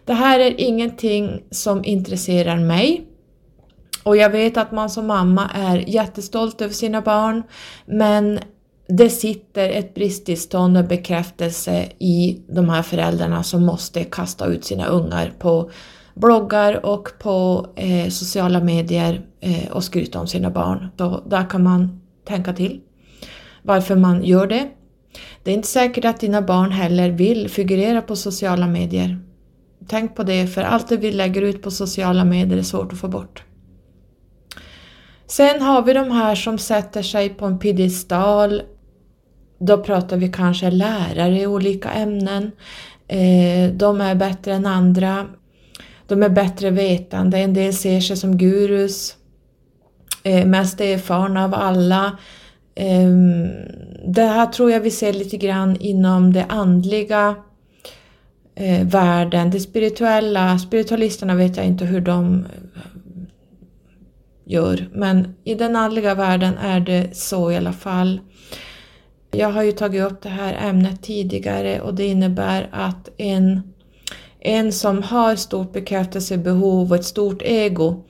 Det 0.06 0.14
här 0.14 0.40
är 0.40 0.62
ingenting 0.62 1.44
som 1.52 1.86
intresserar 1.86 2.58
mig. 2.58 3.04
Och 4.04 4.18
jag 4.18 4.30
vet 4.30 4.58
att 4.58 4.72
man 4.72 4.90
som 4.90 5.08
mamma 5.08 5.50
är 5.56 5.78
jättestolt 5.90 6.62
över 6.62 6.74
sina 6.74 7.02
barn 7.02 7.44
men 7.86 8.40
det 8.88 9.10
sitter 9.10 9.70
ett 9.70 9.94
bristtillstånd 9.94 10.78
och 10.78 10.86
bekräftelse 10.86 11.90
i 12.00 12.42
de 12.50 12.70
här 12.70 12.82
föräldrarna 12.82 13.44
som 13.44 13.66
måste 13.66 14.04
kasta 14.04 14.46
ut 14.46 14.66
sina 14.66 14.86
ungar 14.86 15.34
på 15.40 15.72
bloggar 16.20 16.86
och 16.86 17.10
på 17.20 17.68
eh, 17.76 18.10
sociala 18.10 18.60
medier 18.60 19.22
eh, 19.40 19.72
och 19.72 19.84
skryta 19.84 20.20
om 20.20 20.28
sina 20.28 20.50
barn. 20.50 20.90
Så 20.98 21.24
där 21.28 21.50
kan 21.50 21.64
man 21.64 22.02
tänka 22.26 22.54
till 22.54 22.82
varför 23.62 23.96
man 23.96 24.24
gör 24.24 24.48
det. 24.48 24.70
Det 25.44 25.52
är 25.52 25.56
inte 25.56 25.68
säkert 25.68 26.06
att 26.06 26.20
dina 26.20 26.42
barn 26.42 26.72
heller 26.72 27.10
vill 27.10 27.50
figurera 27.50 28.02
på 28.02 28.16
sociala 28.16 28.68
medier. 28.68 29.20
Tänk 29.88 30.16
på 30.16 30.24
det, 30.24 30.48
för 30.48 30.62
allt 30.62 30.90
det 30.90 30.98
vi 30.98 31.12
lägger 31.12 31.42
ut 31.42 31.62
på 31.62 31.72
sociala 31.72 32.26
medier 32.26 32.58
är 32.58 32.64
svårt 32.64 32.94
att 32.94 33.00
få 33.00 33.08
bort. 33.08 33.44
Sen 35.28 35.62
har 35.62 35.82
vi 35.82 35.94
de 35.94 36.12
här 36.12 36.36
som 36.36 36.58
sätter 36.58 37.02
sig 37.02 37.30
på 37.30 37.46
en 37.46 37.60
piedestal. 37.60 38.62
Då 39.60 39.78
pratar 39.78 40.18
vi 40.18 40.32
kanske 40.32 40.72
lärare 40.72 41.42
i 41.42 41.48
olika 41.48 41.90
ämnen. 41.90 42.52
Eh, 43.08 43.72
de 43.74 44.02
är 44.02 44.16
bättre 44.16 44.54
än 44.54 44.66
andra. 44.66 45.26
De 46.08 46.24
är 46.24 46.30
bättre 46.30 46.70
vetande, 46.70 47.38
en 47.38 47.54
del 47.54 47.74
ser 47.74 48.00
sig 48.00 48.18
som 48.18 48.38
gurus, 48.38 49.16
eh, 50.24 50.46
mest 50.46 50.82
erfarna 50.82 51.44
av 51.44 51.54
alla. 51.54 52.18
Eh, 52.76 53.12
det 54.08 54.24
här 54.24 54.46
tror 54.46 54.72
jag 54.72 54.80
vi 54.80 54.92
ser 54.92 55.14
lite 55.14 55.38
grann 55.38 55.78
inom 55.80 56.34
det 56.34 56.46
andliga 56.50 57.36
eh, 58.56 58.88
världen, 58.88 59.50
det 59.50 59.60
spirituella. 59.60 60.60
Spiritualisterna 60.60 61.36
vet 61.36 61.58
jag 61.58 61.66
inte 61.66 61.86
hur 61.86 62.02
de 62.02 62.36
eh, 62.36 62.82
gör, 64.46 64.90
men 64.94 65.36
i 65.44 65.56
den 65.56 65.76
andliga 65.76 66.16
världen 66.16 66.58
är 66.58 66.80
det 66.80 67.18
så 67.18 67.52
i 67.52 67.56
alla 67.56 67.74
fall. 67.74 68.20
Jag 69.32 69.52
har 69.52 69.64
ju 69.64 69.72
tagit 69.72 70.04
upp 70.04 70.22
det 70.22 70.30
här 70.30 70.70
ämnet 70.70 71.04
tidigare 71.04 71.82
och 71.82 71.94
det 71.94 72.06
innebär 72.06 72.70
att 72.72 73.10
en 73.18 73.74
en 74.48 74.72
som 74.72 75.04
har 75.04 75.36
stort 75.36 75.74
bekräftelsebehov 75.74 76.92
och 76.92 76.96
ett 76.96 77.06
stort 77.06 77.42
ego 77.42 78.04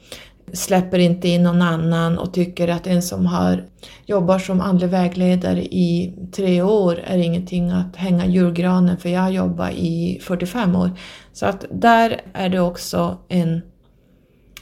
släpper 0.54 1.00
inte 1.00 1.28
in 1.28 1.44
någon 1.44 1.62
annan 1.62 2.18
och 2.18 2.34
tycker 2.34 2.68
att 2.68 2.88
en 2.88 3.02
som 3.02 3.26
har, 3.26 3.66
jobbar 4.06 4.40
som 4.40 4.62
andlig 4.62 4.88
vägledare 4.88 5.64
i 5.64 6.14
tre 6.32 6.62
år 6.62 7.00
är 7.06 7.18
ingenting 7.18 7.70
att 7.70 7.96
hänga 7.96 8.26
julgranen 8.26 8.98
för 8.98 9.10
jag 9.10 9.22
har 9.22 9.30
jobbat 9.30 9.72
i 9.74 10.20
45 10.22 10.76
år. 10.76 10.92
Så 11.34 11.46
att 11.46 11.66
där 11.72 12.22
är 12.34 12.50
det 12.50 12.60
också 12.60 13.18
en, 13.28 13.62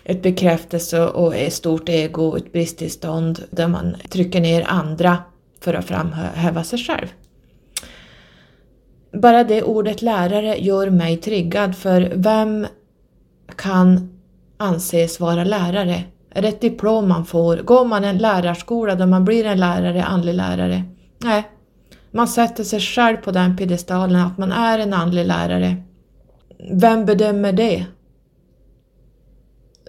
ett 0.03 0.21
bekräftelse 0.21 1.07
och 1.07 1.35
ett 1.35 1.53
stort 1.53 1.89
ego, 1.89 2.37
ett 2.37 2.51
bristtillstånd 2.51 3.43
där 3.51 3.67
man 3.67 3.95
trycker 4.09 4.41
ner 4.41 4.65
andra 4.67 5.17
för 5.61 5.73
att 5.73 5.85
framhäva 5.85 6.63
sig 6.63 6.79
själv. 6.79 7.07
Bara 9.15 9.43
det 9.43 9.63
ordet 9.63 10.01
lärare 10.01 10.57
gör 10.57 10.89
mig 10.89 11.17
triggad 11.17 11.75
för 11.75 12.13
vem 12.15 12.67
kan 13.55 14.09
anses 14.57 15.19
vara 15.19 15.43
lärare? 15.43 16.03
Är 16.29 16.41
det 16.41 16.47
ett 16.47 16.61
diplom 16.61 17.09
man 17.09 17.25
får? 17.25 17.57
Går 17.57 17.85
man 17.85 18.03
en 18.03 18.17
lärarskola 18.17 18.95
där 18.95 19.05
man 19.05 19.25
blir 19.25 19.45
en 19.45 19.59
lärare, 19.59 20.03
andlig 20.03 20.33
lärare? 20.33 20.83
Nej, 21.17 21.43
man 22.11 22.27
sätter 22.27 22.63
sig 22.63 22.79
själv 22.79 23.17
på 23.17 23.31
den 23.31 23.57
piedestalen 23.57 24.21
att 24.21 24.37
man 24.37 24.51
är 24.51 24.79
en 24.79 24.93
andlig 24.93 25.25
lärare. 25.25 25.75
Vem 26.71 27.05
bedömer 27.05 27.53
det? 27.53 27.85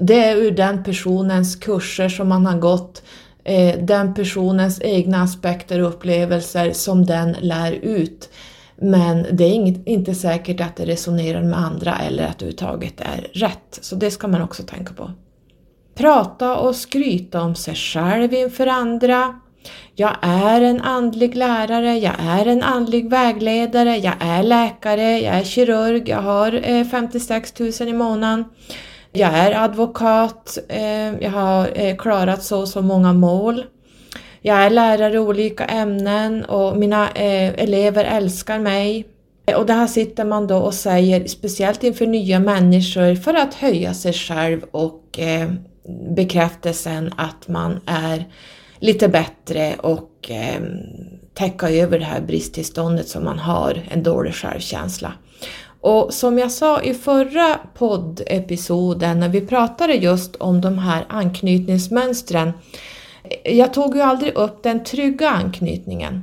Det 0.01 0.25
är 0.25 0.37
ur 0.37 0.51
den 0.51 0.85
personens 0.85 1.57
kurser 1.57 2.09
som 2.09 2.29
man 2.29 2.47
har 2.47 2.59
gått 2.59 3.03
eh, 3.45 3.79
den 3.85 4.15
personens 4.15 4.81
egna 4.83 5.23
aspekter 5.23 5.83
och 5.83 5.89
upplevelser 5.89 6.73
som 6.73 7.07
den 7.07 7.37
lär 7.41 7.73
ut. 7.73 8.31
Men 8.77 9.27
det 9.33 9.45
är 9.45 9.53
inget, 9.53 9.87
inte 9.87 10.15
säkert 10.15 10.61
att 10.61 10.77
det 10.77 10.85
resonerar 10.85 11.43
med 11.43 11.59
andra 11.59 11.99
eller 11.99 12.27
att 12.27 12.39
det 12.39 12.45
överhuvudtaget 12.45 13.01
är 13.01 13.31
rätt. 13.33 13.79
Så 13.81 13.97
det 13.97 14.11
ska 14.11 14.29
man 14.29 14.43
också 14.43 14.63
tänka 14.63 14.95
på. 14.95 15.11
Prata 15.95 16.57
och 16.57 16.77
skryta 16.77 17.43
om 17.43 17.55
sig 17.55 17.75
själv 17.75 18.35
inför 18.35 18.67
andra. 18.67 19.41
Jag 19.95 20.17
är 20.21 20.61
en 20.61 20.81
andlig 20.81 21.37
lärare, 21.37 21.99
jag 21.99 22.15
är 22.19 22.47
en 22.47 22.63
andlig 22.63 23.11
vägledare, 23.11 23.97
jag 23.97 24.15
är 24.21 24.43
läkare, 24.43 25.21
jag 25.21 25.35
är 25.35 25.45
kirurg, 25.45 26.09
jag 26.09 26.23
har 26.23 26.61
eh, 26.69 26.85
56 26.85 27.59
000 27.59 27.71
i 27.81 27.93
månaden. 27.93 28.45
Jag 29.13 29.31
är 29.31 29.65
advokat, 29.65 30.59
eh, 30.69 31.23
jag 31.23 31.31
har 31.31 31.71
eh, 31.75 31.97
klarat 31.97 32.43
så 32.43 32.61
och 32.61 32.69
så 32.69 32.83
många 32.83 33.13
mål. 33.13 33.65
Jag 34.47 34.59
är 34.59 34.71
lärare 34.71 35.15
i 35.15 35.19
olika 35.19 35.65
ämnen 35.65 36.45
och 36.45 36.77
mina 36.77 37.11
eh, 37.11 37.55
elever 37.63 38.05
älskar 38.05 38.59
mig. 38.59 39.07
Eh, 39.47 39.57
och 39.57 39.67
det 39.67 39.73
här 39.73 39.87
sitter 39.87 40.25
man 40.25 40.47
då 40.47 40.57
och 40.57 40.75
säger, 40.75 41.27
speciellt 41.27 41.85
inför 41.85 42.07
nya 42.07 42.41
människor, 42.41 43.15
för 43.15 43.35
att 43.35 43.55
höja 43.55 43.95
sig 43.95 44.13
själv 44.13 44.61
och 44.71 45.19
eh, 45.19 45.51
bekräftelsen 46.17 47.15
att 47.17 47.49
man 47.49 47.81
är 47.87 48.25
lite 48.79 49.09
bättre 49.09 49.75
och 49.79 50.31
eh, 50.31 50.63
täcka 51.35 51.71
över 51.71 51.99
det 51.99 52.05
här 52.05 52.21
bristtillståndet 52.21 53.09
som 53.09 53.25
man 53.25 53.39
har, 53.39 53.83
en 53.91 54.03
dålig 54.03 54.35
självkänsla. 54.35 55.13
Och 55.81 56.15
som 56.15 56.39
jag 56.39 56.53
sa 56.53 56.83
i 56.83 56.95
förra 56.95 57.59
poddepisoden 57.75 59.21
när 59.21 59.29
vi 59.29 59.41
pratade 59.41 59.95
just 59.95 60.37
om 60.37 60.61
de 60.61 60.79
här 60.79 61.05
anknytningsmönstren, 61.09 62.53
jag 63.45 63.75
tog 63.75 63.97
ju 63.97 64.01
aldrig 64.01 64.35
upp 64.35 64.63
den 64.63 64.85
trygga 64.85 65.31
anknytningen. 65.31 66.23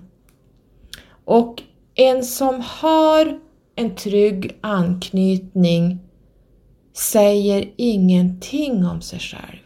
Och 1.26 1.62
en 1.96 2.24
som 2.24 2.64
har 2.66 3.40
en 3.76 3.96
trygg 3.96 4.58
anknytning 4.62 6.00
säger 6.94 7.72
ingenting 7.76 8.86
om 8.86 9.02
sig 9.02 9.20
själv. 9.20 9.60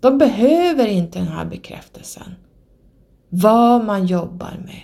De 0.00 0.18
behöver 0.18 0.86
inte 0.86 1.18
den 1.18 1.28
här 1.28 1.44
bekräftelsen. 1.44 2.34
Vad 3.28 3.84
man 3.84 4.06
jobbar 4.06 4.56
med. 4.64 4.82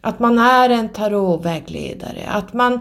Att 0.00 0.18
man 0.18 0.38
är 0.38 0.70
en 0.70 0.88
tarotvägledare, 0.88 2.26
att 2.28 2.52
man 2.52 2.72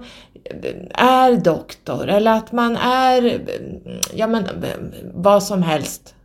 eh, 0.44 1.06
är 1.06 1.38
doktor 1.38 2.08
eller 2.08 2.32
att 2.32 2.52
man 2.52 2.76
är 2.78 3.26
eh, 3.26 3.40
ja 4.14 4.28
men, 4.28 4.46
eh, 4.46 4.52
vad 5.14 5.44
som 5.44 5.64
helst. 5.64 6.16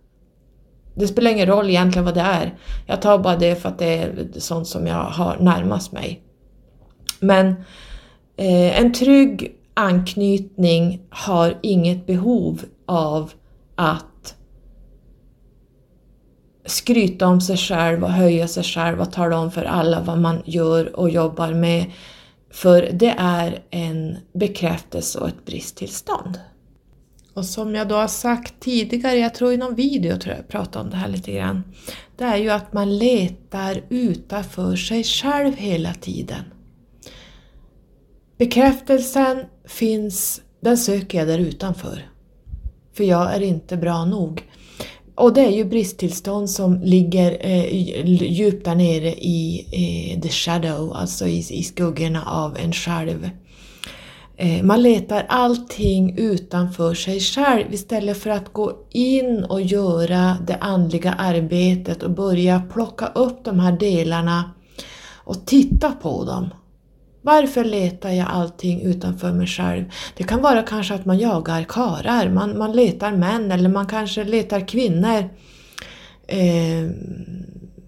Det 0.98 1.08
spelar 1.08 1.30
ingen 1.30 1.46
roll 1.46 1.68
egentligen 1.68 2.04
vad 2.04 2.14
det 2.14 2.20
är. 2.20 2.54
Jag 2.87 3.02
tar 3.02 3.18
bara 3.18 3.37
det 3.37 3.56
för 3.56 3.68
att 3.68 3.78
det 3.78 3.98
är 3.98 4.28
sånt 4.37 4.68
som 4.68 4.87
jag 4.87 5.04
har 5.04 5.37
närmast 5.40 5.92
mig. 5.92 6.22
Men 7.20 7.48
eh, 8.37 8.80
en 8.80 8.92
trygg 8.92 9.54
anknytning 9.74 11.00
har 11.11 11.58
inget 11.62 12.06
behov 12.06 12.62
av 12.87 13.32
att 13.74 14.34
skryta 16.64 17.26
om 17.26 17.40
sig 17.40 17.56
själv 17.56 18.04
och 18.04 18.12
höja 18.12 18.48
sig 18.48 18.64
själv 18.64 19.00
och 19.00 19.12
tala 19.12 19.38
om 19.38 19.50
för 19.50 19.64
alla 19.64 20.00
vad 20.00 20.18
man 20.18 20.42
gör 20.44 20.96
och 20.96 21.11
jobbar 21.11 21.52
med. 21.52 21.84
För 22.50 22.90
det 22.92 23.14
är 23.18 23.62
en 23.70 24.16
bekräftelse 24.32 25.18
och 25.18 25.28
ett 25.28 25.44
bristtillstånd. 25.44 26.38
Och 27.38 27.44
som 27.44 27.74
jag 27.74 27.88
då 27.88 27.94
har 27.94 28.09
sagt 28.09 28.55
tidigare, 28.61 29.18
jag 29.18 29.35
tror 29.35 29.53
i 29.53 29.57
någon 29.57 29.74
video 29.74 30.18
tror 30.18 30.37
jag 30.37 30.48
pratade 30.48 30.85
om 30.85 30.90
det 30.90 30.96
här 30.96 31.09
lite 31.09 31.33
grann, 31.33 31.62
det 32.16 32.24
är 32.24 32.37
ju 32.37 32.51
att 32.51 32.72
man 32.72 32.98
letar 32.98 33.83
utanför 33.88 34.77
sig 34.77 35.05
själv 35.05 35.57
hela 35.57 35.94
tiden. 35.94 36.44
Bekräftelsen 38.38 39.44
finns, 39.64 40.40
den 40.61 40.79
söker 40.79 41.18
jag 41.18 41.29
där 41.29 41.38
utanför. 41.38 42.09
För 42.92 43.05
jag 43.05 43.35
är 43.35 43.40
inte 43.40 43.77
bra 43.77 44.05
nog. 44.05 44.42
Och 45.14 45.35
det 45.35 45.40
är 45.40 45.51
ju 45.51 45.64
bristtillstånd 45.64 46.51
som 46.51 46.81
ligger 46.83 47.46
eh, 47.46 47.74
djupt 48.33 48.64
där 48.64 48.74
nere 48.74 49.14
i 49.14 49.66
eh, 49.72 50.20
the 50.20 50.29
shadow, 50.29 50.92
alltså 50.92 51.27
i, 51.27 51.38
i 51.38 51.62
skuggorna 51.62 52.24
av 52.24 52.57
en 52.57 52.72
själv. 52.72 53.31
Eh, 54.40 54.62
man 54.62 54.83
letar 54.83 55.27
allting 55.29 56.18
utanför 56.18 56.94
sig 56.94 57.20
själv 57.20 57.74
istället 57.74 58.18
för 58.18 58.31
att 58.31 58.53
gå 58.53 58.87
in 58.90 59.44
och 59.44 59.61
göra 59.61 60.37
det 60.46 60.57
andliga 60.61 61.12
arbetet 61.12 62.03
och 62.03 62.11
börja 62.11 62.62
plocka 62.72 63.07
upp 63.07 63.44
de 63.44 63.61
här 63.61 63.72
delarna 63.72 64.51
och 65.14 65.46
titta 65.46 65.92
på 65.92 66.24
dem. 66.24 66.48
Varför 67.22 67.64
letar 67.64 68.11
jag 68.11 68.27
allting 68.31 68.83
utanför 68.83 69.33
mig 69.33 69.46
själv? 69.46 69.85
Det 70.16 70.24
kan 70.24 70.42
vara 70.42 70.62
kanske 70.62 70.94
att 70.94 71.05
man 71.05 71.18
jagar 71.18 71.64
karar, 71.64 72.29
man, 72.29 72.59
man 72.59 72.72
letar 72.72 73.12
män 73.12 73.53
eller 73.53 73.68
man 73.68 73.87
kanske 73.87 74.24
letar 74.24 74.68
kvinnor 74.68 75.29
eh, 76.27 76.90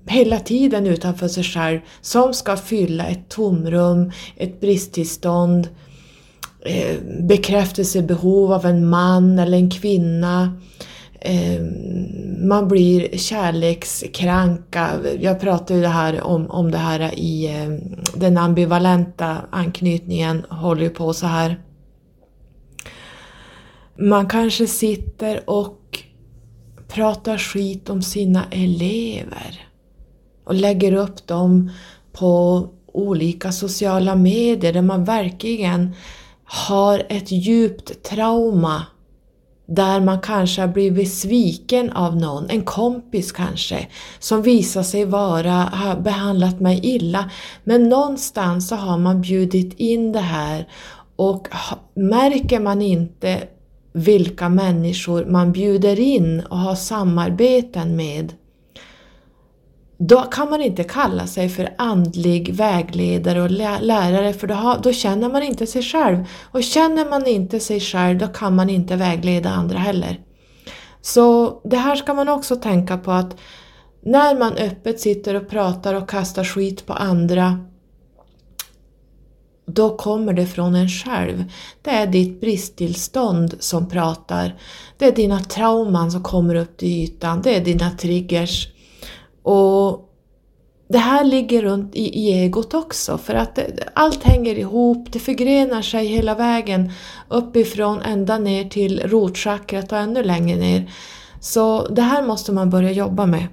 hela 0.06 0.40
tiden 0.40 0.86
utanför 0.86 1.28
sig 1.28 1.44
själv 1.44 1.80
som 2.00 2.34
ska 2.34 2.56
fylla 2.56 3.06
ett 3.06 3.28
tomrum, 3.28 4.12
ett 4.36 4.60
bristtillstånd, 4.60 5.68
eh, 6.64 6.96
bekräftelsebehov 7.20 8.52
av 8.52 8.66
en 8.66 8.88
man 8.88 9.38
eller 9.38 9.58
en 9.58 9.70
kvinna. 9.70 10.58
Eh, 11.20 11.62
man 12.48 12.68
blir 12.68 13.18
kärlekskranka. 13.18 14.90
Jag 15.20 15.40
pratade 15.40 15.74
ju 15.74 15.80
det 15.82 15.88
här 15.88 16.22
om, 16.22 16.50
om 16.50 16.70
det 16.70 16.78
här 16.78 17.14
i 17.14 17.46
eh, 17.46 17.70
den 18.14 18.38
ambivalenta 18.38 19.36
anknytningen, 19.50 20.44
håller 20.48 20.82
ju 20.82 20.90
på 20.90 21.12
så 21.12 21.26
här. 21.26 21.60
Man 23.98 24.28
kanske 24.28 24.66
sitter 24.66 25.50
och 25.50 25.98
pratar 26.88 27.38
skit 27.38 27.90
om 27.90 28.02
sina 28.02 28.44
elever 28.50 29.66
och 30.44 30.54
lägger 30.54 30.92
upp 30.92 31.26
dem 31.26 31.70
på 32.12 32.66
olika 32.92 33.52
sociala 33.52 34.16
medier 34.16 34.72
där 34.72 34.82
man 34.82 35.04
verkligen 35.04 35.94
har 36.52 37.02
ett 37.08 37.30
djupt 37.30 38.02
trauma 38.02 38.86
där 39.66 40.00
man 40.00 40.20
kanske 40.20 40.60
har 40.60 40.68
blivit 40.68 41.12
sviken 41.12 41.92
av 41.92 42.16
någon, 42.16 42.50
en 42.50 42.62
kompis 42.62 43.32
kanske, 43.32 43.88
som 44.18 44.42
visar 44.42 44.82
sig 44.82 45.04
vara, 45.04 45.52
ha 45.52 45.96
behandlat 45.96 46.60
mig 46.60 46.80
illa. 46.82 47.30
Men 47.64 47.88
någonstans 47.88 48.68
så 48.68 48.76
har 48.76 48.98
man 48.98 49.20
bjudit 49.20 49.74
in 49.74 50.12
det 50.12 50.20
här 50.20 50.68
och 51.16 51.48
märker 51.94 52.60
man 52.60 52.82
inte 52.82 53.42
vilka 53.92 54.48
människor 54.48 55.24
man 55.24 55.52
bjuder 55.52 56.00
in 56.00 56.40
och 56.40 56.58
har 56.58 56.74
samarbeten 56.74 57.96
med, 57.96 58.32
då 60.02 60.22
kan 60.22 60.50
man 60.50 60.62
inte 60.62 60.84
kalla 60.84 61.26
sig 61.26 61.48
för 61.48 61.74
andlig 61.78 62.54
vägledare 62.54 63.42
och 63.42 63.50
lärare 63.80 64.32
för 64.32 64.46
då, 64.46 64.54
har, 64.54 64.78
då, 64.82 64.92
känner 64.92 65.28
man 65.28 65.42
inte 65.42 65.66
sig 65.66 65.82
själv. 65.82 66.24
Och 66.42 66.62
känner 66.62 67.10
man 67.10 67.26
inte 67.26 67.60
sig 67.60 67.80
själv 67.80 68.18
då 68.18 68.26
kan 68.26 68.54
man 68.54 68.70
inte 68.70 68.96
vägleda 68.96 69.50
andra 69.50 69.78
heller. 69.78 70.20
Så 71.02 71.60
det 71.64 71.76
här 71.76 71.96
ska 71.96 72.14
man 72.14 72.28
också 72.28 72.56
tänka 72.56 72.98
på 72.98 73.12
att 73.12 73.36
när 74.02 74.38
man 74.38 74.52
öppet 74.52 75.00
sitter 75.00 75.34
och 75.34 75.48
pratar 75.48 75.94
och 75.94 76.08
kastar 76.08 76.44
skit 76.44 76.86
på 76.86 76.92
andra 76.92 77.64
då 79.66 79.96
kommer 79.96 80.32
det 80.32 80.46
från 80.46 80.74
en 80.74 80.88
själv. 80.88 81.44
Det 81.82 81.90
är 81.90 82.06
ditt 82.06 82.40
bristtillstånd 82.40 83.54
som 83.58 83.88
pratar. 83.88 84.54
Det 84.98 85.06
är 85.06 85.12
dina 85.12 85.40
trauman 85.40 86.10
som 86.10 86.22
kommer 86.22 86.54
upp 86.54 86.76
till 86.76 86.88
ytan. 86.88 87.42
Det 87.42 87.56
är 87.56 87.64
dina 87.64 87.90
triggers. 87.90 88.68
Och 89.42 90.10
det 90.88 90.98
här 90.98 91.24
ligger 91.24 91.62
runt 91.62 91.94
i, 91.94 92.20
i 92.20 92.32
egot 92.32 92.74
också 92.74 93.18
för 93.18 93.34
att 93.34 93.54
det, 93.54 93.88
allt 93.94 94.22
hänger 94.22 94.58
ihop, 94.58 95.12
det 95.12 95.18
förgrenar 95.18 95.82
sig 95.82 96.06
hela 96.06 96.34
vägen 96.34 96.92
uppifrån 97.28 98.02
ända 98.02 98.38
ner 98.38 98.64
till 98.64 99.00
rotchakrat 99.08 99.92
och 99.92 99.98
ännu 99.98 100.22
längre 100.22 100.58
ner. 100.58 100.90
Så 101.40 101.88
det 101.88 102.02
här 102.02 102.22
måste 102.22 102.52
man 102.52 102.70
börja 102.70 102.92
jobba 102.92 103.26
med. 103.26 103.46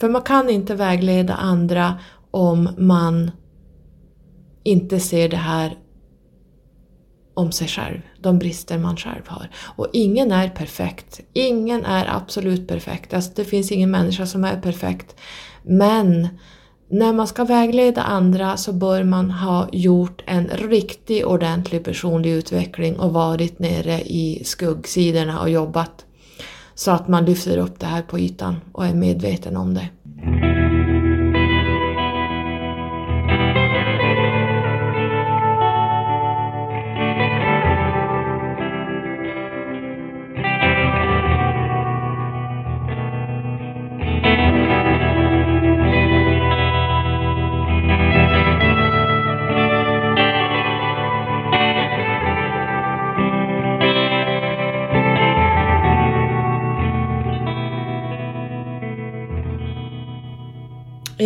För 0.00 0.08
man 0.08 0.22
kan 0.22 0.50
inte 0.50 0.74
vägleda 0.74 1.34
andra 1.34 1.94
om 2.30 2.68
man 2.78 3.30
inte 4.62 5.00
ser 5.00 5.28
det 5.28 5.36
här 5.36 5.76
om 7.36 7.52
sig 7.52 7.68
själv, 7.68 8.00
de 8.20 8.38
brister 8.38 8.78
man 8.78 8.96
själv 8.96 9.22
har. 9.26 9.50
Och 9.76 9.88
ingen 9.92 10.32
är 10.32 10.48
perfekt. 10.48 11.20
Ingen 11.32 11.84
är 11.84 12.06
absolut 12.16 12.68
perfekt. 12.68 13.14
Alltså 13.14 13.32
det 13.34 13.44
finns 13.44 13.72
ingen 13.72 13.90
människa 13.90 14.26
som 14.26 14.44
är 14.44 14.60
perfekt. 14.60 15.16
Men 15.62 16.28
när 16.88 17.12
man 17.12 17.26
ska 17.26 17.44
vägleda 17.44 18.02
andra 18.02 18.56
så 18.56 18.72
bör 18.72 19.04
man 19.04 19.30
ha 19.30 19.68
gjort 19.72 20.22
en 20.26 20.46
riktig 20.48 21.26
ordentlig 21.26 21.84
personlig 21.84 22.30
utveckling 22.30 22.98
och 22.98 23.12
varit 23.12 23.58
nere 23.58 24.00
i 24.00 24.42
skuggsidorna 24.44 25.40
och 25.40 25.50
jobbat. 25.50 26.04
så 26.74 26.90
att 26.90 27.08
man 27.08 27.24
lyfter 27.24 27.58
upp 27.58 27.80
det 27.80 27.86
här 27.86 28.02
på 28.02 28.18
ytan 28.18 28.56
och 28.72 28.86
är 28.86 28.94
medveten 28.94 29.56
om 29.56 29.74
det. 29.74 29.88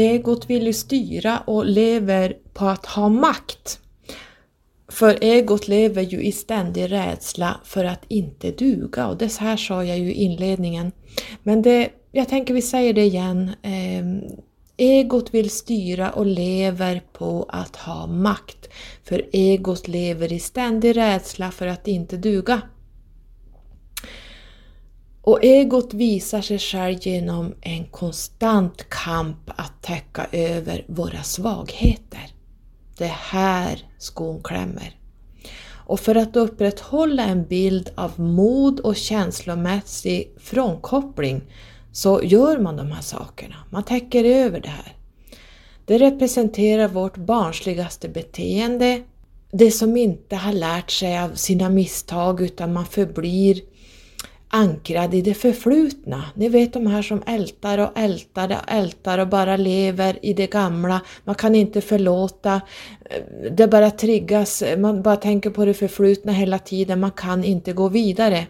Egot 0.00 0.50
vill 0.50 0.66
ju 0.66 0.72
styra 0.72 1.38
och 1.38 1.64
lever 1.64 2.36
på 2.52 2.64
att 2.64 2.86
ha 2.86 3.08
makt. 3.08 3.80
För 4.88 5.18
egot 5.20 5.68
lever 5.68 6.02
ju 6.02 6.22
i 6.22 6.32
ständig 6.32 6.92
rädsla 6.92 7.60
för 7.64 7.84
att 7.84 8.04
inte 8.08 8.50
duga 8.50 9.06
och 9.06 9.16
det 9.16 9.36
här 9.36 9.56
sa 9.56 9.84
jag 9.84 9.98
ju 9.98 10.12
i 10.12 10.22
inledningen. 10.22 10.92
Men 11.42 11.62
det, 11.62 11.88
jag 12.12 12.28
tänker 12.28 12.54
vi 12.54 12.62
säger 12.62 12.94
det 12.94 13.04
igen. 13.04 13.50
Eh, 13.62 14.32
egot 14.76 15.34
vill 15.34 15.50
styra 15.50 16.10
och 16.10 16.26
lever 16.26 17.02
på 17.12 17.46
att 17.48 17.76
ha 17.76 18.06
makt. 18.06 18.68
För 19.04 19.26
egot 19.32 19.88
lever 19.88 20.32
i 20.32 20.40
ständig 20.40 20.96
rädsla 20.96 21.50
för 21.50 21.66
att 21.66 21.88
inte 21.88 22.16
duga. 22.16 22.60
Och 25.30 25.44
egot 25.44 25.94
visar 25.94 26.40
sig 26.40 26.58
själv 26.58 26.98
genom 27.00 27.54
en 27.60 27.84
konstant 27.84 28.88
kamp 28.88 29.50
att 29.56 29.82
täcka 29.82 30.26
över 30.32 30.84
våra 30.88 31.22
svagheter. 31.22 32.34
Det 32.98 33.04
är 33.04 33.18
här 33.30 33.86
skon 33.98 34.42
klämmer. 34.42 34.96
Och 35.86 36.00
för 36.00 36.14
att 36.14 36.36
upprätthålla 36.36 37.24
en 37.24 37.44
bild 37.44 37.90
av 37.94 38.20
mod 38.20 38.80
och 38.80 38.96
känslomässig 38.96 40.34
frånkoppling 40.40 41.42
så 41.92 42.20
gör 42.22 42.58
man 42.58 42.76
de 42.76 42.92
här 42.92 43.02
sakerna. 43.02 43.56
Man 43.70 43.82
täcker 43.82 44.24
över 44.24 44.60
det 44.60 44.68
här. 44.68 44.96
Det 45.84 45.98
representerar 45.98 46.88
vårt 46.88 47.16
barnsligaste 47.16 48.08
beteende, 48.08 49.02
det 49.52 49.70
som 49.70 49.96
inte 49.96 50.36
har 50.36 50.52
lärt 50.52 50.90
sig 50.90 51.18
av 51.18 51.34
sina 51.34 51.68
misstag 51.68 52.40
utan 52.40 52.72
man 52.72 52.86
förblir 52.86 53.60
ankrad 54.50 55.14
i 55.14 55.20
det 55.20 55.34
förflutna. 55.34 56.24
Ni 56.34 56.48
vet 56.48 56.72
de 56.72 56.86
här 56.86 57.02
som 57.02 57.22
ältar 57.26 57.78
och 57.78 57.98
ältar 57.98 58.50
och 58.50 58.72
ältar 58.72 59.18
och 59.18 59.28
bara 59.28 59.56
lever 59.56 60.18
i 60.22 60.32
det 60.32 60.50
gamla. 60.50 61.00
Man 61.24 61.34
kan 61.34 61.54
inte 61.54 61.80
förlåta. 61.80 62.60
Det 63.50 63.68
bara 63.68 63.90
triggas, 63.90 64.62
man 64.78 65.02
bara 65.02 65.16
tänker 65.16 65.50
på 65.50 65.64
det 65.64 65.74
förflutna 65.74 66.32
hela 66.32 66.58
tiden. 66.58 67.00
Man 67.00 67.10
kan 67.10 67.44
inte 67.44 67.72
gå 67.72 67.88
vidare. 67.88 68.46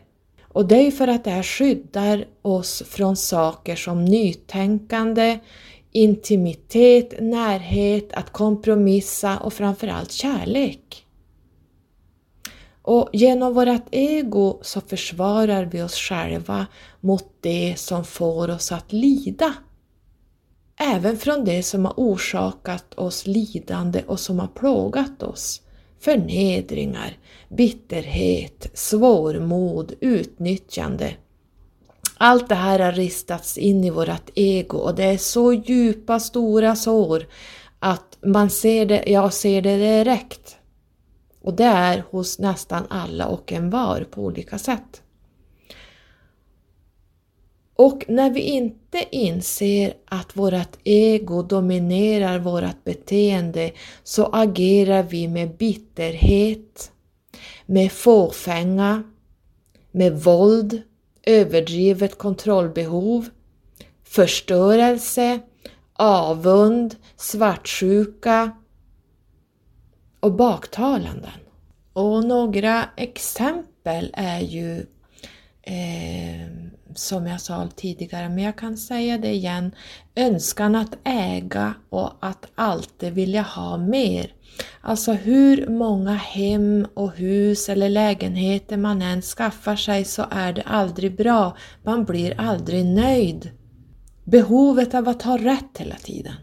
Och 0.53 0.67
det 0.67 0.87
är 0.87 0.91
för 0.91 1.09
att 1.09 1.25
det 1.25 1.31
här 1.31 1.43
skyddar 1.43 2.25
oss 2.43 2.83
från 2.87 3.17
saker 3.17 3.77
som 3.77 4.05
nytänkande, 4.05 5.39
intimitet, 5.93 7.15
närhet, 7.21 8.13
att 8.13 8.33
kompromissa 8.33 9.39
och 9.39 9.53
framförallt 9.53 10.13
kärlek. 10.13 11.07
Och 12.83 13.09
genom 13.13 13.55
vårt 13.55 13.89
ego 13.91 14.59
så 14.63 14.81
försvarar 14.81 15.65
vi 15.65 15.83
oss 15.83 15.95
själva 15.95 16.67
mot 17.01 17.25
det 17.41 17.75
som 17.79 18.05
får 18.05 18.51
oss 18.51 18.73
att 18.73 18.93
lida. 18.93 19.55
Även 20.77 21.17
från 21.19 21.45
det 21.45 21.63
som 21.63 21.85
har 21.85 21.95
orsakat 21.97 22.95
oss 22.95 23.27
lidande 23.27 24.03
och 24.07 24.21
som 24.21 24.39
har 24.39 24.47
plågat 24.47 25.23
oss. 25.23 25.63
Förnedringar, 26.01 27.19
bitterhet, 27.49 28.71
svårmod, 28.75 29.93
utnyttjande. 30.01 31.15
Allt 32.17 32.49
det 32.49 32.55
här 32.55 32.79
har 32.79 32.93
ristats 32.93 33.59
in 33.59 33.85
i 33.85 33.91
vårt 33.91 34.31
ego 34.35 34.79
och 34.79 34.95
det 34.95 35.05
är 35.05 35.19
så 35.19 35.53
djupa, 35.53 36.21
stora 36.21 36.77
sår 36.77 37.27
att 37.79 38.19
man 38.23 38.51
ser 38.51 38.87
det, 38.87 39.05
jag 39.07 39.33
ser 39.33 39.63
det 39.63 39.77
direkt 39.77 40.57
och 41.41 41.55
det 41.55 41.65
är 41.65 42.05
hos 42.11 42.39
nästan 42.39 42.87
alla 42.91 43.27
och 43.27 43.53
en 43.53 43.71
var 43.71 44.07
på 44.11 44.23
olika 44.23 44.59
sätt. 44.59 45.03
Och 47.77 48.05
när 48.09 48.31
vi 48.31 48.41
inte 48.41 49.05
inser 49.11 49.95
att 50.05 50.37
vårt 50.37 50.79
ego 50.85 51.43
dominerar 51.43 52.39
vårt 52.39 52.85
beteende 52.85 53.73
så 54.05 54.27
agerar 54.27 55.03
vi 55.03 55.29
med 55.29 55.57
bitterhet, 55.57 56.93
med 57.67 57.93
fåfänga, 57.93 59.03
med 59.91 60.23
våld, 60.23 60.83
överdrivet 61.23 62.19
kontrollbehov, 62.19 63.29
förstörelse, 64.05 65.41
avund, 65.93 66.97
svartsjuka, 67.17 68.51
och 70.21 70.33
baktalanden. 70.33 71.41
Och 71.93 72.25
några 72.25 72.85
exempel 72.97 74.11
är 74.15 74.41
ju 74.41 74.87
eh, 75.63 76.71
som 76.95 77.27
jag 77.27 77.41
sa 77.41 77.69
tidigare, 77.77 78.29
men 78.29 78.45
jag 78.45 78.57
kan 78.57 78.77
säga 78.77 79.19
det 79.19 79.35
igen, 79.35 79.75
önskan 80.15 80.75
att 80.75 80.99
äga 81.05 81.75
och 81.89 82.13
att 82.21 82.47
alltid 82.55 83.13
vilja 83.13 83.43
ha 83.43 83.77
mer. 83.77 84.33
Alltså 84.81 85.13
hur 85.13 85.69
många 85.69 86.15
hem 86.15 86.87
och 86.95 87.17
hus 87.17 87.69
eller 87.69 87.89
lägenheter 87.89 88.77
man 88.77 89.03
än 89.03 89.23
skaffar 89.23 89.77
sig 89.77 90.05
så 90.05 90.27
är 90.31 90.53
det 90.53 90.63
aldrig 90.63 91.17
bra, 91.17 91.57
man 91.83 92.05
blir 92.05 92.41
aldrig 92.41 92.87
nöjd. 92.87 93.51
Behovet 94.25 94.95
av 94.95 95.09
att 95.09 95.23
ha 95.23 95.39
rätt 95.39 95.79
hela 95.79 95.97
tiden. 95.97 96.35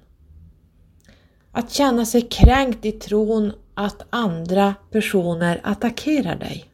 Att 1.51 1.71
känna 1.71 2.05
sig 2.05 2.21
kränkt 2.21 2.85
i 2.85 2.91
tron 2.91 3.53
att 3.77 4.05
andra 4.09 4.75
personer 4.91 5.61
attackerar 5.63 6.35
dig. 6.35 6.65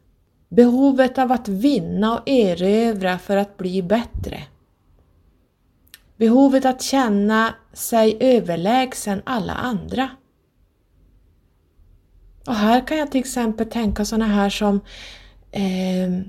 Behovet 0.48 1.18
av 1.18 1.32
att 1.32 1.48
vinna 1.48 2.18
och 2.18 2.28
erövra 2.28 3.18
för 3.18 3.36
att 3.36 3.56
bli 3.56 3.82
bättre. 3.82 4.42
Behovet 6.16 6.64
att 6.64 6.82
känna 6.82 7.54
sig 7.72 8.16
överlägsen 8.20 9.22
alla 9.26 9.52
andra. 9.52 10.10
Och 12.46 12.54
här 12.54 12.86
kan 12.86 12.98
jag 12.98 13.10
till 13.10 13.20
exempel 13.20 13.70
tänka 13.70 14.04
sådana 14.04 14.26
här 14.26 14.50
som 14.50 14.80
eh, 15.50 16.26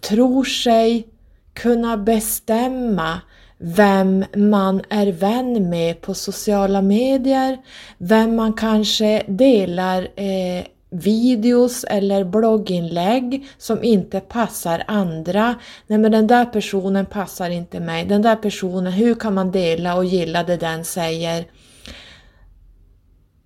tror 0.00 0.44
sig 0.44 1.08
kunna 1.52 1.96
bestämma 1.96 3.20
vem 3.64 4.24
man 4.36 4.82
är 4.88 5.06
vän 5.06 5.70
med 5.70 6.00
på 6.00 6.14
sociala 6.14 6.82
medier, 6.82 7.58
vem 7.98 8.36
man 8.36 8.52
kanske 8.52 9.22
delar 9.26 10.08
eh, 10.16 10.64
videos 10.90 11.84
eller 11.84 12.24
blogginlägg 12.24 13.48
som 13.58 13.84
inte 13.84 14.20
passar 14.20 14.84
andra. 14.86 15.54
Nej 15.86 15.98
men 15.98 16.12
den 16.12 16.26
där 16.26 16.44
personen 16.44 17.06
passar 17.06 17.50
inte 17.50 17.80
mig, 17.80 18.04
den 18.04 18.22
där 18.22 18.36
personen, 18.36 18.92
hur 18.92 19.14
kan 19.14 19.34
man 19.34 19.50
dela 19.50 19.94
och 19.96 20.04
gilla 20.04 20.42
det 20.42 20.56
den 20.56 20.84
säger? 20.84 21.44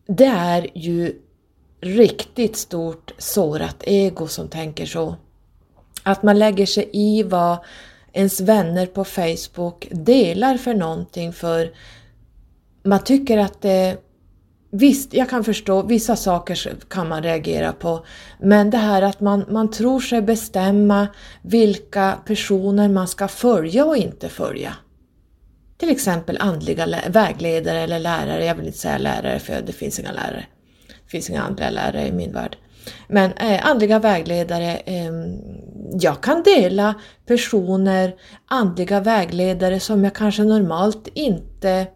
Det 0.06 0.24
är 0.24 0.66
ju 0.74 1.14
riktigt 1.80 2.56
stort 2.56 3.12
sårat 3.18 3.76
ego 3.86 4.26
som 4.26 4.48
tänker 4.48 4.86
så. 4.86 5.16
Att 6.02 6.22
man 6.22 6.38
lägger 6.38 6.66
sig 6.66 6.90
i 6.92 7.22
vad 7.22 7.58
ens 8.16 8.40
vänner 8.40 8.86
på 8.86 9.04
Facebook 9.04 9.88
delar 9.90 10.56
för 10.56 10.74
någonting 10.74 11.32
för 11.32 11.70
man 12.82 13.04
tycker 13.04 13.38
att 13.38 13.62
det 13.62 14.02
Visst, 14.70 15.14
jag 15.14 15.30
kan 15.30 15.44
förstå, 15.44 15.82
vissa 15.82 16.16
saker 16.16 16.74
kan 16.88 17.08
man 17.08 17.22
reagera 17.22 17.72
på, 17.72 18.06
men 18.40 18.70
det 18.70 18.76
här 18.76 19.02
att 19.02 19.20
man, 19.20 19.44
man 19.50 19.70
tror 19.70 20.00
sig 20.00 20.22
bestämma 20.22 21.08
vilka 21.42 22.18
personer 22.26 22.88
man 22.88 23.08
ska 23.08 23.28
följa 23.28 23.84
och 23.84 23.96
inte 23.96 24.28
följa. 24.28 24.76
Till 25.78 25.90
exempel 25.90 26.36
andliga 26.40 26.86
vägledare 27.08 27.80
eller 27.80 27.98
lärare, 27.98 28.44
jag 28.44 28.54
vill 28.54 28.66
inte 28.66 28.78
säga 28.78 28.98
lärare 28.98 29.38
för 29.38 29.62
det 29.62 29.72
finns 29.72 29.98
inga 29.98 30.12
lärare. 30.12 30.46
Det 30.88 31.10
finns 31.10 31.30
inga 31.30 31.42
andliga 31.42 31.70
lärare 31.70 32.06
i 32.06 32.12
min 32.12 32.32
värld. 32.32 32.56
Men 33.08 33.32
eh, 33.32 33.66
andliga 33.66 33.98
vägledare, 33.98 34.76
eh, 34.76 35.12
jag 36.00 36.20
kan 36.20 36.42
dela 36.42 36.94
personer, 37.26 38.14
andliga 38.46 39.00
vägledare 39.00 39.80
som 39.80 40.04
jag 40.04 40.14
kanske 40.14 40.44
normalt 40.44 41.08
inte 41.14 41.86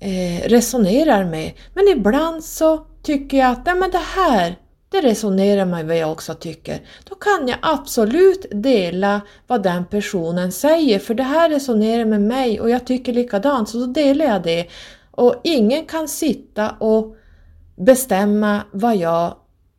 eh, 0.00 0.48
resonerar 0.48 1.24
med. 1.24 1.52
Men 1.74 1.88
ibland 1.88 2.44
så 2.44 2.86
tycker 3.02 3.36
jag 3.36 3.50
att 3.50 3.66
nej, 3.66 3.74
men 3.74 3.90
det 3.90 4.02
här 4.16 4.56
det 4.90 5.00
resonerar 5.00 5.64
med 5.64 5.86
vad 5.86 5.96
jag 5.96 6.12
också 6.12 6.34
tycker, 6.34 6.80
då 7.08 7.14
kan 7.14 7.48
jag 7.48 7.58
absolut 7.62 8.46
dela 8.50 9.20
vad 9.46 9.62
den 9.62 9.84
personen 9.84 10.52
säger, 10.52 10.98
för 10.98 11.14
det 11.14 11.22
här 11.22 11.50
resonerar 11.50 12.04
med 12.04 12.20
mig 12.20 12.60
och 12.60 12.70
jag 12.70 12.86
tycker 12.86 13.12
likadant, 13.12 13.68
så 13.68 13.78
då 13.78 13.86
delar 13.86 14.26
jag 14.26 14.42
det. 14.42 14.66
Och 15.10 15.40
ingen 15.44 15.84
kan 15.84 16.08
sitta 16.08 16.70
och 16.70 17.16
bestämma 17.76 18.60
vad 18.72 18.96
jag, 18.96 19.36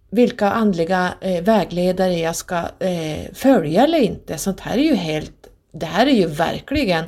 vilka 0.10 0.52
andliga 0.52 1.14
eh, 1.22 1.44
vägledare 1.44 2.14
jag 2.14 2.36
ska 2.36 2.58
eh, 2.80 3.34
följa 3.34 3.84
eller 3.84 4.00
inte. 4.00 4.38
Sånt 4.38 4.60
här 4.60 4.78
är 4.78 4.84
ju 4.84 4.96
helt, 4.96 5.48
det 5.72 5.86
här 5.86 6.08
är 6.08 6.12
ju 6.12 6.28
verkligen 6.28 7.06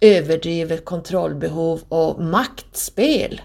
överdrivet 0.00 0.84
kontrollbehov 0.84 1.82
och 1.88 2.24
maktspel. 2.24 3.40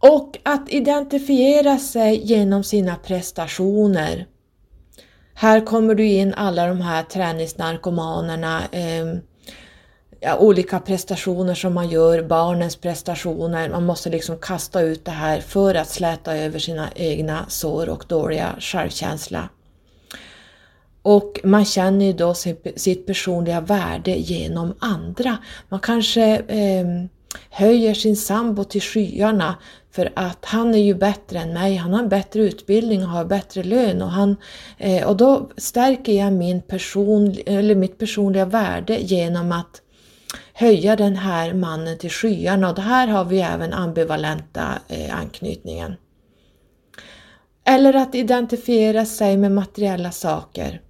Och 0.00 0.38
att 0.42 0.68
identifiera 0.68 1.78
sig 1.78 2.20
genom 2.24 2.64
sina 2.64 2.96
prestationer. 2.96 4.26
Här 5.34 5.66
kommer 5.66 5.94
du 5.94 6.06
in 6.06 6.34
alla 6.34 6.66
de 6.66 6.80
här 6.80 7.02
träningsnarkomanerna, 7.02 8.62
eh, 8.72 9.18
ja, 10.20 10.38
olika 10.38 10.80
prestationer 10.80 11.54
som 11.54 11.74
man 11.74 11.88
gör, 11.88 12.22
barnens 12.22 12.76
prestationer. 12.76 13.68
Man 13.68 13.86
måste 13.86 14.10
liksom 14.10 14.38
kasta 14.38 14.80
ut 14.80 15.04
det 15.04 15.10
här 15.10 15.40
för 15.40 15.74
att 15.74 15.88
släta 15.88 16.36
över 16.36 16.58
sina 16.58 16.88
egna 16.94 17.44
sår 17.48 17.88
och 17.88 18.04
dåliga 18.08 18.56
självkänsla. 18.60 19.48
Och 21.02 21.40
man 21.44 21.64
känner 21.64 22.04
ju 22.04 22.12
då 22.12 22.34
sitt 22.76 23.06
personliga 23.06 23.60
värde 23.60 24.10
genom 24.10 24.74
andra. 24.78 25.38
Man 25.68 25.80
kanske 25.80 26.36
eh, 26.36 26.86
höjer 27.50 27.94
sin 27.94 28.16
sambo 28.16 28.64
till 28.64 28.80
skyarna 28.80 29.54
för 29.90 30.12
att 30.16 30.44
han 30.44 30.74
är 30.74 30.78
ju 30.78 30.94
bättre 30.94 31.38
än 31.38 31.52
mig, 31.52 31.76
han 31.76 31.92
har 31.92 32.00
en 32.00 32.08
bättre 32.08 32.40
utbildning 32.40 33.02
och 33.02 33.08
har 33.08 33.24
bättre 33.24 33.62
lön 33.62 34.02
och, 34.02 34.10
han, 34.10 34.36
eh, 34.78 35.08
och 35.08 35.16
då 35.16 35.50
stärker 35.56 36.12
jag 36.12 36.32
min 36.32 36.62
person, 36.62 37.36
eller 37.46 37.74
mitt 37.74 37.98
personliga 37.98 38.44
värde 38.44 38.98
genom 38.98 39.52
att 39.52 39.82
höja 40.58 40.96
den 40.96 41.16
här 41.16 41.54
mannen 41.54 41.98
till 41.98 42.10
skyarna 42.10 42.68
och 42.68 42.74
det 42.74 42.82
här 42.82 43.08
har 43.08 43.24
vi 43.24 43.40
även 43.40 43.72
ambivalenta 43.72 44.78
eh, 44.88 45.18
anknytningen. 45.18 45.94
Eller 47.64 47.94
att 47.94 48.14
identifiera 48.14 49.04
sig 49.04 49.36
med 49.36 49.52
materiella 49.52 50.10
saker. 50.10 50.80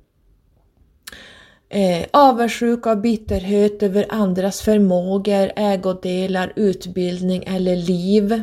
Eh, 1.69 2.07
avundsjuka 2.11 2.91
och 2.91 2.99
bitterhet 2.99 3.83
över 3.83 4.07
andras 4.09 4.61
förmågor, 4.61 5.53
ägodelar, 5.57 6.53
utbildning 6.57 7.45
eller 7.47 7.77
liv. 7.77 8.43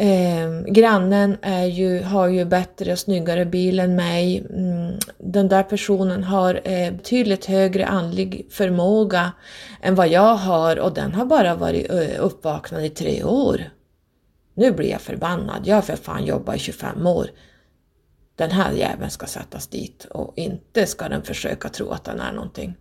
Eh, 0.00 0.62
grannen 0.66 1.36
är 1.42 1.64
ju, 1.64 2.02
har 2.02 2.28
ju 2.28 2.44
bättre 2.44 2.92
och 2.92 2.98
snyggare 2.98 3.44
bil 3.44 3.80
än 3.80 3.96
mig. 3.96 4.46
Mm, 4.50 4.98
den 5.18 5.48
där 5.48 5.62
personen 5.62 6.24
har 6.24 6.60
eh, 6.64 6.92
betydligt 6.92 7.44
högre 7.44 7.86
andlig 7.86 8.46
förmåga 8.50 9.32
än 9.82 9.94
vad 9.94 10.08
jag 10.08 10.34
har 10.34 10.78
och 10.78 10.94
den 10.94 11.14
har 11.14 11.24
bara 11.24 11.54
varit 11.54 11.90
eh, 11.90 12.24
uppvaknad 12.24 12.84
i 12.84 12.90
tre 12.90 13.24
år. 13.24 13.60
Nu 14.54 14.72
blir 14.72 14.90
jag 14.90 15.00
förbannad. 15.00 15.62
Jag 15.64 15.74
har 15.74 15.82
för 15.82 15.96
fan 15.96 16.24
jobbat 16.24 16.56
i 16.56 16.58
25 16.58 17.06
år. 17.06 17.26
Den 18.36 18.50
här 18.50 18.72
jäveln 18.72 19.10
ska 19.10 19.26
sättas 19.26 19.66
dit 19.66 20.04
och 20.10 20.32
inte 20.36 20.86
ska 20.86 21.08
den 21.08 21.22
försöka 21.22 21.68
tro 21.68 21.90
att 21.90 22.04
den 22.04 22.20
är 22.20 22.32
någonting. 22.32 22.74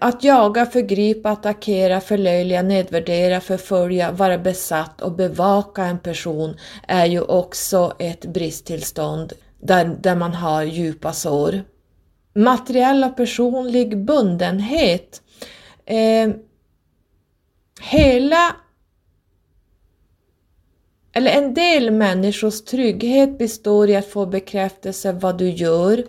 Att 0.00 0.24
jaga, 0.24 0.66
förgripa, 0.66 1.30
attackera, 1.30 2.00
förlöjliga, 2.00 2.62
nedvärdera, 2.62 3.40
förfölja, 3.40 4.12
vara 4.12 4.38
besatt 4.38 5.00
och 5.00 5.12
bevaka 5.12 5.84
en 5.84 5.98
person 5.98 6.56
är 6.88 7.06
ju 7.06 7.20
också 7.20 7.92
ett 7.98 8.26
bristtillstånd 8.26 9.32
där, 9.60 9.84
där 10.00 10.14
man 10.14 10.34
har 10.34 10.62
djupa 10.62 11.12
sår. 11.12 11.62
Materiell 12.34 13.04
och 13.04 13.16
personlig 13.16 14.04
bundenhet. 14.04 15.22
Eh, 15.86 16.30
hela 17.80 18.56
eller 21.12 21.30
en 21.30 21.54
del 21.54 21.90
människors 21.90 22.64
trygghet 22.64 23.38
består 23.38 23.90
i 23.90 23.96
att 23.96 24.06
få 24.06 24.26
bekräftelse 24.26 25.12
vad 25.12 25.38
du 25.38 25.50
gör, 25.50 26.04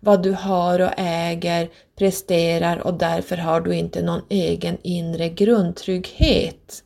vad 0.00 0.22
du 0.22 0.32
har 0.32 0.80
och 0.80 0.92
äger, 0.96 1.70
presterar 1.96 2.86
och 2.86 2.94
därför 2.94 3.36
har 3.36 3.60
du 3.60 3.74
inte 3.74 4.02
någon 4.02 4.22
egen 4.28 4.78
inre 4.82 5.28
grundtrygghet. 5.28 6.84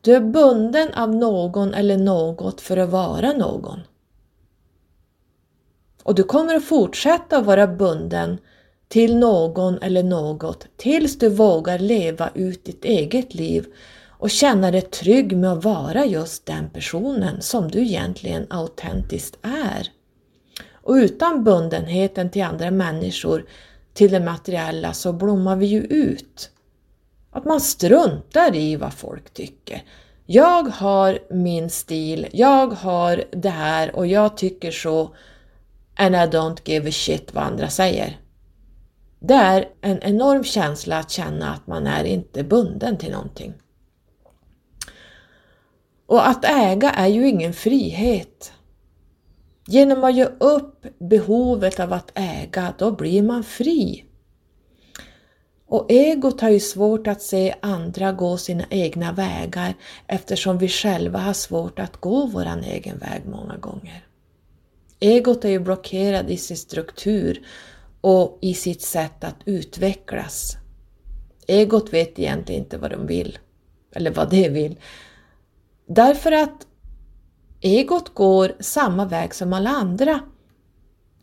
Du 0.00 0.14
är 0.14 0.20
bunden 0.20 0.94
av 0.94 1.14
någon 1.14 1.74
eller 1.74 1.96
något 1.96 2.60
för 2.60 2.76
att 2.76 2.90
vara 2.90 3.32
någon. 3.32 3.80
Och 6.02 6.14
du 6.14 6.22
kommer 6.22 6.54
att 6.54 6.64
fortsätta 6.64 7.42
vara 7.42 7.66
bunden 7.66 8.38
till 8.88 9.16
någon 9.16 9.78
eller 9.82 10.02
något 10.02 10.66
tills 10.76 11.18
du 11.18 11.28
vågar 11.28 11.78
leva 11.78 12.30
ut 12.34 12.64
ditt 12.64 12.84
eget 12.84 13.34
liv 13.34 13.66
och 14.18 14.30
känna 14.30 14.70
dig 14.70 14.80
trygg 14.80 15.36
med 15.36 15.52
att 15.52 15.64
vara 15.64 16.04
just 16.04 16.46
den 16.46 16.70
personen 16.70 17.42
som 17.42 17.70
du 17.70 17.80
egentligen 17.80 18.46
autentiskt 18.50 19.38
är. 19.42 19.88
Och 20.86 20.94
utan 20.94 21.44
bundenheten 21.44 22.30
till 22.30 22.42
andra 22.42 22.70
människor, 22.70 23.44
till 23.94 24.10
det 24.10 24.20
materiella, 24.20 24.92
så 24.92 25.12
blommar 25.12 25.56
vi 25.56 25.66
ju 25.66 25.80
ut. 25.80 26.50
Att 27.30 27.44
man 27.44 27.60
struntar 27.60 28.56
i 28.56 28.76
vad 28.76 28.94
folk 28.94 29.34
tycker. 29.34 29.82
Jag 30.26 30.62
har 30.62 31.18
min 31.30 31.70
stil, 31.70 32.28
jag 32.32 32.66
har 32.66 33.24
det 33.32 33.50
här 33.50 33.96
och 33.96 34.06
jag 34.06 34.36
tycker 34.36 34.70
så 34.70 35.14
and 35.96 36.14
I 36.14 36.18
don't 36.18 36.60
give 36.64 36.88
a 36.88 36.92
shit 36.92 37.34
vad 37.34 37.44
andra 37.44 37.68
säger. 37.68 38.20
Det 39.18 39.34
är 39.34 39.68
en 39.80 39.98
enorm 40.02 40.44
känsla 40.44 40.98
att 40.98 41.10
känna 41.10 41.52
att 41.52 41.66
man 41.66 41.86
är 41.86 42.04
inte 42.04 42.44
bunden 42.44 42.98
till 42.98 43.12
någonting. 43.12 43.54
Och 46.06 46.28
att 46.28 46.44
äga 46.44 46.90
är 46.90 47.06
ju 47.06 47.28
ingen 47.28 47.52
frihet. 47.52 48.52
Genom 49.66 50.04
att 50.04 50.14
ge 50.14 50.24
upp 50.24 50.86
behovet 50.98 51.80
av 51.80 51.92
att 51.92 52.10
äga, 52.14 52.74
då 52.78 52.90
blir 52.90 53.22
man 53.22 53.44
fri. 53.44 54.04
Och 55.68 55.90
egot 55.90 56.40
har 56.40 56.50
ju 56.50 56.60
svårt 56.60 57.06
att 57.06 57.22
se 57.22 57.54
andra 57.62 58.12
gå 58.12 58.36
sina 58.36 58.64
egna 58.70 59.12
vägar 59.12 59.74
eftersom 60.06 60.58
vi 60.58 60.68
själva 60.68 61.18
har 61.18 61.32
svårt 61.32 61.78
att 61.78 61.96
gå 61.96 62.26
vår 62.26 62.46
egen 62.64 62.98
väg 62.98 63.22
många 63.26 63.56
gånger. 63.56 64.06
Egot 65.00 65.44
är 65.44 65.48
ju 65.48 65.58
blockerad 65.58 66.30
i 66.30 66.36
sin 66.36 66.56
struktur 66.56 67.46
och 68.00 68.38
i 68.42 68.54
sitt 68.54 68.82
sätt 68.82 69.24
att 69.24 69.36
utvecklas. 69.44 70.56
Egot 71.46 71.92
vet 71.92 72.18
egentligen 72.18 72.62
inte 72.62 72.78
vad 72.78 72.90
de 72.90 73.06
vill, 73.06 73.38
eller 73.94 74.10
vad 74.10 74.30
det 74.30 74.48
vill. 74.48 74.76
Därför 75.86 76.32
att 76.32 76.66
egot 77.60 78.14
går 78.14 78.52
samma 78.60 79.04
väg 79.04 79.34
som 79.34 79.52
alla 79.52 79.70
andra. 79.70 80.20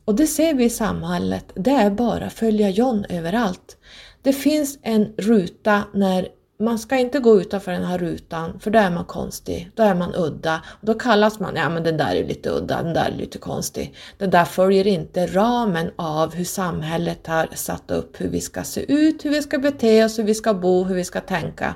Och 0.05 0.15
det 0.15 0.27
ser 0.27 0.53
vi 0.53 0.63
i 0.63 0.69
samhället, 0.69 1.45
det 1.55 1.71
är 1.71 1.91
bara 1.91 2.29
följa 2.29 2.69
John 2.69 3.05
överallt. 3.09 3.77
Det 4.21 4.33
finns 4.33 4.79
en 4.81 5.13
ruta 5.17 5.83
när 5.93 6.27
man 6.59 6.79
ska 6.79 6.97
inte 6.97 7.19
gå 7.19 7.41
utanför 7.41 7.71
den 7.71 7.83
här 7.83 7.97
rutan 7.97 8.59
för 8.59 8.71
då 8.71 8.79
är 8.79 8.91
man 8.91 9.05
konstig, 9.05 9.71
då 9.75 9.83
är 9.83 9.95
man 9.95 10.15
udda. 10.15 10.63
Då 10.81 10.93
kallas 10.93 11.39
man, 11.39 11.55
ja 11.55 11.69
men 11.69 11.83
den 11.83 11.97
där 11.97 12.15
är 12.15 12.27
lite 12.27 12.49
udda, 12.49 12.83
den 12.83 12.93
där 12.93 13.11
är 13.11 13.17
lite 13.17 13.37
konstig. 13.37 13.95
Den 14.17 14.29
där 14.29 14.45
följer 14.45 14.87
inte 14.87 15.27
ramen 15.27 15.91
av 15.95 16.33
hur 16.33 16.45
samhället 16.45 17.27
har 17.27 17.49
satt 17.53 17.91
upp 17.91 18.21
hur 18.21 18.29
vi 18.29 18.41
ska 18.41 18.63
se 18.63 18.91
ut, 18.93 19.25
hur 19.25 19.29
vi 19.29 19.41
ska 19.41 19.57
bete 19.57 20.05
oss, 20.05 20.19
hur 20.19 20.23
vi 20.23 20.35
ska 20.35 20.53
bo, 20.53 20.83
hur 20.83 20.95
vi 20.95 21.03
ska 21.03 21.21
tänka 21.21 21.75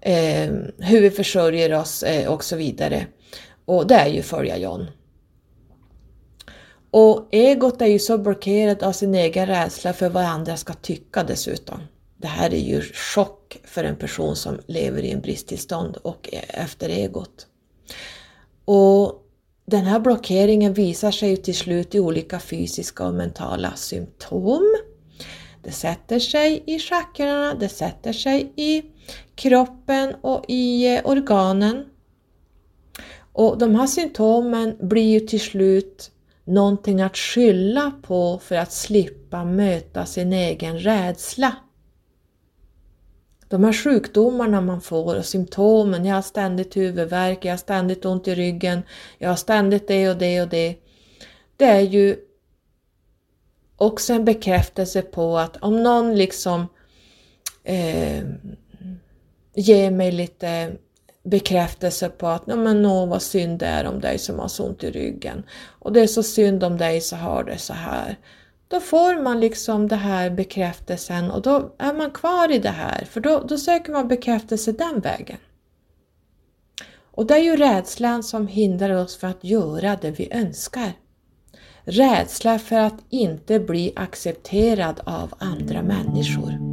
eh, 0.00 0.50
hur 0.78 1.00
vi 1.00 1.10
försörjer 1.10 1.74
oss 1.74 2.02
eh, 2.02 2.32
och 2.32 2.44
så 2.44 2.56
vidare. 2.56 3.06
Och 3.64 3.86
det 3.86 3.94
är 3.94 4.08
ju 4.08 4.22
följa 4.22 4.58
John. 4.58 4.86
Och 6.90 7.28
egot 7.30 7.82
är 7.82 7.86
ju 7.86 7.98
så 7.98 8.18
blockerat 8.18 8.82
av 8.82 8.92
sin 8.92 9.14
egen 9.14 9.46
rädsla 9.46 9.92
för 9.92 10.08
vad 10.08 10.24
andra 10.24 10.56
ska 10.56 10.72
tycka 10.72 11.24
dessutom. 11.24 11.80
Det 12.16 12.26
här 12.26 12.54
är 12.54 12.60
ju 12.60 12.82
chock 13.14 13.58
för 13.64 13.84
en 13.84 13.96
person 13.96 14.36
som 14.36 14.60
lever 14.66 15.02
i 15.02 15.10
en 15.10 15.20
bristtillstånd 15.20 15.96
och 15.96 16.28
e- 16.32 16.44
efter 16.48 16.88
egot. 16.88 17.46
Och 18.64 19.26
den 19.66 19.84
här 19.84 20.00
blockeringen 20.00 20.74
visar 20.74 21.10
sig 21.10 21.30
ju 21.30 21.36
till 21.36 21.56
slut 21.56 21.94
i 21.94 22.00
olika 22.00 22.40
fysiska 22.40 23.06
och 23.06 23.14
mentala 23.14 23.72
symptom. 23.76 24.76
Det 25.62 25.72
sätter 25.72 26.18
sig 26.18 26.62
i 26.66 26.78
chakrarna, 26.78 27.54
det 27.54 27.68
sätter 27.68 28.12
sig 28.12 28.52
i 28.56 28.82
kroppen 29.34 30.14
och 30.20 30.44
i 30.48 30.96
eh, 30.96 31.00
organen. 31.04 31.84
Och 33.32 33.58
de 33.58 33.74
här 33.74 33.86
symptomen 33.86 34.76
blir 34.80 35.20
ju 35.20 35.20
till 35.20 35.40
slut 35.40 36.10
någonting 36.44 37.00
att 37.00 37.16
skylla 37.16 37.92
på 38.02 38.38
för 38.38 38.56
att 38.56 38.72
slippa 38.72 39.44
möta 39.44 40.06
sin 40.06 40.32
egen 40.32 40.78
rädsla. 40.78 41.56
De 43.48 43.64
här 43.64 43.72
sjukdomarna 43.72 44.60
man 44.60 44.80
får 44.80 45.16
och 45.18 45.24
symptomen, 45.24 46.04
jag 46.04 46.14
har 46.14 46.22
ständigt 46.22 46.76
huvudvärk, 46.76 47.44
jag 47.44 47.52
har 47.52 47.56
ständigt 47.56 48.04
ont 48.04 48.28
i 48.28 48.34
ryggen, 48.34 48.82
jag 49.18 49.28
har 49.28 49.36
ständigt 49.36 49.88
det 49.88 50.10
och 50.10 50.16
det 50.16 50.42
och 50.42 50.48
det. 50.48 50.76
Det 51.56 51.64
är 51.64 51.80
ju 51.80 52.16
också 53.76 54.12
en 54.12 54.24
bekräftelse 54.24 55.02
på 55.02 55.38
att 55.38 55.56
om 55.56 55.82
någon 55.82 56.14
liksom 56.16 56.66
eh, 57.64 58.24
ger 59.54 59.90
mig 59.90 60.12
lite 60.12 60.72
bekräftelse 61.22 62.08
på 62.08 62.26
att 62.26 62.46
men 62.46 62.82
nå 62.82 63.06
vad 63.06 63.22
synd 63.22 63.58
det 63.58 63.66
är 63.66 63.84
om 63.84 64.00
dig 64.00 64.18
som 64.18 64.38
har 64.38 64.48
så 64.48 64.64
ont 64.66 64.84
i 64.84 64.90
ryggen 64.90 65.42
och 65.78 65.92
det 65.92 66.00
är 66.00 66.06
så 66.06 66.22
synd 66.22 66.64
om 66.64 66.78
dig 66.78 67.00
så 67.00 67.16
har 67.16 67.44
det 67.44 67.58
så 67.58 67.72
här. 67.72 68.18
Då 68.68 68.80
får 68.80 69.22
man 69.22 69.40
liksom 69.40 69.88
det 69.88 69.96
här 69.96 70.30
bekräftelsen 70.30 71.30
och 71.30 71.42
då 71.42 71.74
är 71.78 71.94
man 71.94 72.10
kvar 72.10 72.52
i 72.52 72.58
det 72.58 72.70
här 72.70 73.04
för 73.04 73.20
då, 73.20 73.44
då 73.48 73.58
söker 73.58 73.92
man 73.92 74.08
bekräftelse 74.08 74.72
den 74.72 75.00
vägen. 75.00 75.38
Och 77.12 77.26
det 77.26 77.34
är 77.34 77.42
ju 77.42 77.56
rädslan 77.56 78.22
som 78.22 78.46
hindrar 78.46 78.94
oss 78.94 79.16
från 79.16 79.30
att 79.30 79.44
göra 79.44 79.96
det 80.00 80.10
vi 80.10 80.32
önskar. 80.32 80.92
Rädsla 81.84 82.58
för 82.58 82.76
att 82.76 83.04
inte 83.08 83.60
bli 83.60 83.92
accepterad 83.96 85.00
av 85.04 85.34
andra 85.38 85.82
människor. 85.82 86.69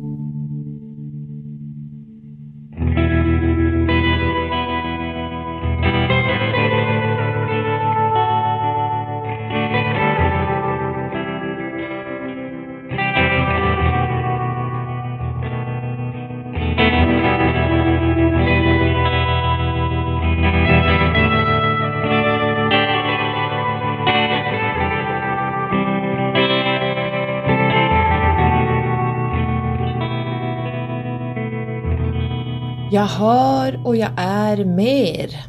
Jag 33.08 33.14
har 33.14 33.88
och 33.88 33.96
jag 33.96 34.12
är 34.18 34.66
mer. 34.66 35.44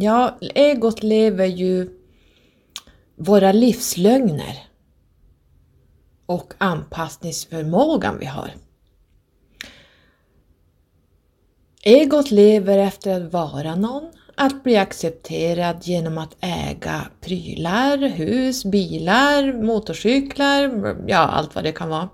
Ja, 0.00 0.38
egot 0.54 1.02
lever 1.02 1.46
ju 1.46 1.90
våra 3.16 3.52
livslögner 3.52 4.66
och 6.26 6.54
anpassningsförmågan 6.58 8.18
vi 8.18 8.26
har. 8.26 8.50
Egot 11.82 12.30
lever 12.30 12.78
efter 12.78 13.20
att 13.20 13.32
vara 13.32 13.74
någon, 13.74 14.10
att 14.36 14.62
bli 14.62 14.76
accepterad 14.76 15.76
genom 15.82 16.18
att 16.18 16.36
äga 16.40 17.06
prylar, 17.20 17.98
hus, 17.98 18.64
bilar, 18.64 19.62
motorcyklar, 19.62 20.96
ja 21.06 21.18
allt 21.18 21.54
vad 21.54 21.64
det 21.64 21.72
kan 21.72 21.88
vara. 21.88 22.08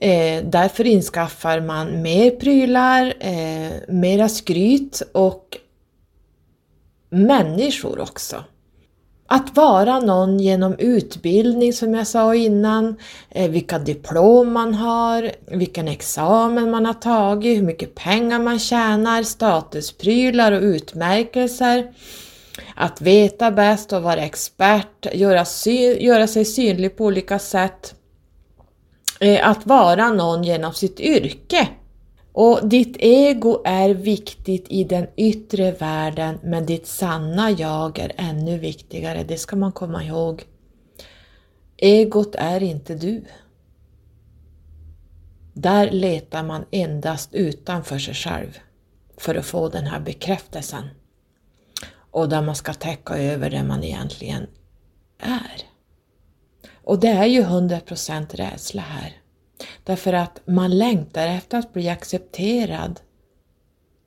Eh, 0.00 0.44
därför 0.44 0.86
inskaffar 0.86 1.60
man 1.60 2.02
mer 2.02 2.30
prylar, 2.30 3.14
eh, 3.20 3.72
mera 3.88 4.28
skryt 4.28 5.02
och 5.12 5.58
människor 7.10 8.00
också. 8.00 8.44
Att 9.26 9.56
vara 9.56 10.00
någon 10.00 10.40
genom 10.40 10.74
utbildning 10.78 11.72
som 11.72 11.94
jag 11.94 12.06
sa 12.06 12.34
innan, 12.34 12.96
eh, 13.30 13.50
vilka 13.50 13.78
diplom 13.78 14.52
man 14.52 14.74
har, 14.74 15.30
vilken 15.46 15.88
examen 15.88 16.70
man 16.70 16.86
har 16.86 16.94
tagit, 16.94 17.58
hur 17.58 17.62
mycket 17.62 17.94
pengar 17.94 18.38
man 18.38 18.58
tjänar, 18.58 19.22
statusprylar 19.22 20.52
och 20.52 20.62
utmärkelser. 20.62 21.92
Att 22.76 23.00
veta 23.00 23.50
bäst 23.50 23.92
och 23.92 24.02
vara 24.02 24.20
expert, 24.20 25.06
göra, 25.14 25.44
göra 25.98 26.26
sig 26.26 26.44
synlig 26.44 26.96
på 26.96 27.04
olika 27.04 27.38
sätt. 27.38 27.94
Eh, 29.24 29.48
att 29.48 29.66
vara 29.66 30.10
någon 30.10 30.44
genom 30.44 30.72
sitt 30.72 31.00
yrke. 31.00 31.68
Och 32.32 32.68
ditt 32.68 32.96
ego 32.98 33.62
är 33.64 33.90
viktigt 33.90 34.66
i 34.68 34.84
den 34.84 35.06
yttre 35.16 35.72
världen 35.72 36.38
men 36.42 36.66
ditt 36.66 36.86
sanna 36.86 37.50
jag 37.50 37.98
är 37.98 38.12
ännu 38.16 38.58
viktigare, 38.58 39.24
det 39.24 39.38
ska 39.38 39.56
man 39.56 39.72
komma 39.72 40.04
ihåg. 40.04 40.44
Egot 41.76 42.34
är 42.34 42.62
inte 42.62 42.94
du. 42.94 43.24
Där 45.52 45.90
letar 45.90 46.42
man 46.42 46.64
endast 46.70 47.34
utanför 47.34 47.98
sig 47.98 48.14
själv 48.14 48.58
för 49.16 49.34
att 49.34 49.46
få 49.46 49.68
den 49.68 49.86
här 49.86 50.00
bekräftelsen. 50.00 50.88
Och 52.10 52.28
där 52.28 52.42
man 52.42 52.54
ska 52.54 52.74
täcka 52.74 53.18
över 53.18 53.50
det 53.50 53.64
man 53.64 53.84
egentligen 53.84 54.46
är. 55.18 55.73
Och 56.84 57.00
det 57.00 57.08
är 57.08 57.26
ju 57.26 57.42
100% 57.42 58.36
rädsla 58.36 58.82
här. 58.82 59.16
Därför 59.84 60.12
att 60.12 60.40
man 60.44 60.78
längtar 60.78 61.28
efter 61.28 61.58
att 61.58 61.72
bli 61.72 61.88
accepterad 61.88 63.00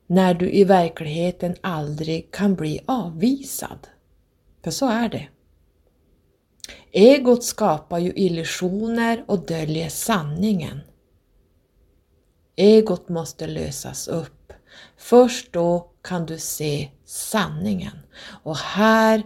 när 0.06 0.34
du 0.34 0.50
i 0.50 0.64
verkligheten 0.64 1.56
aldrig 1.60 2.30
kan 2.32 2.54
bli 2.54 2.80
avvisad. 2.86 3.88
För 4.64 4.70
så 4.70 4.88
är 4.88 5.08
det. 5.08 5.28
Egot 6.92 7.44
skapar 7.44 7.98
ju 7.98 8.12
illusioner 8.16 9.24
och 9.26 9.46
döljer 9.46 9.88
sanningen. 9.88 10.80
Egot 12.56 13.08
måste 13.08 13.46
lösas 13.46 14.08
upp. 14.08 14.52
Först 14.96 15.52
då 15.52 15.90
kan 16.02 16.26
du 16.26 16.38
se 16.38 16.88
sanningen. 17.04 17.98
Och 18.42 18.56
här 18.56 19.22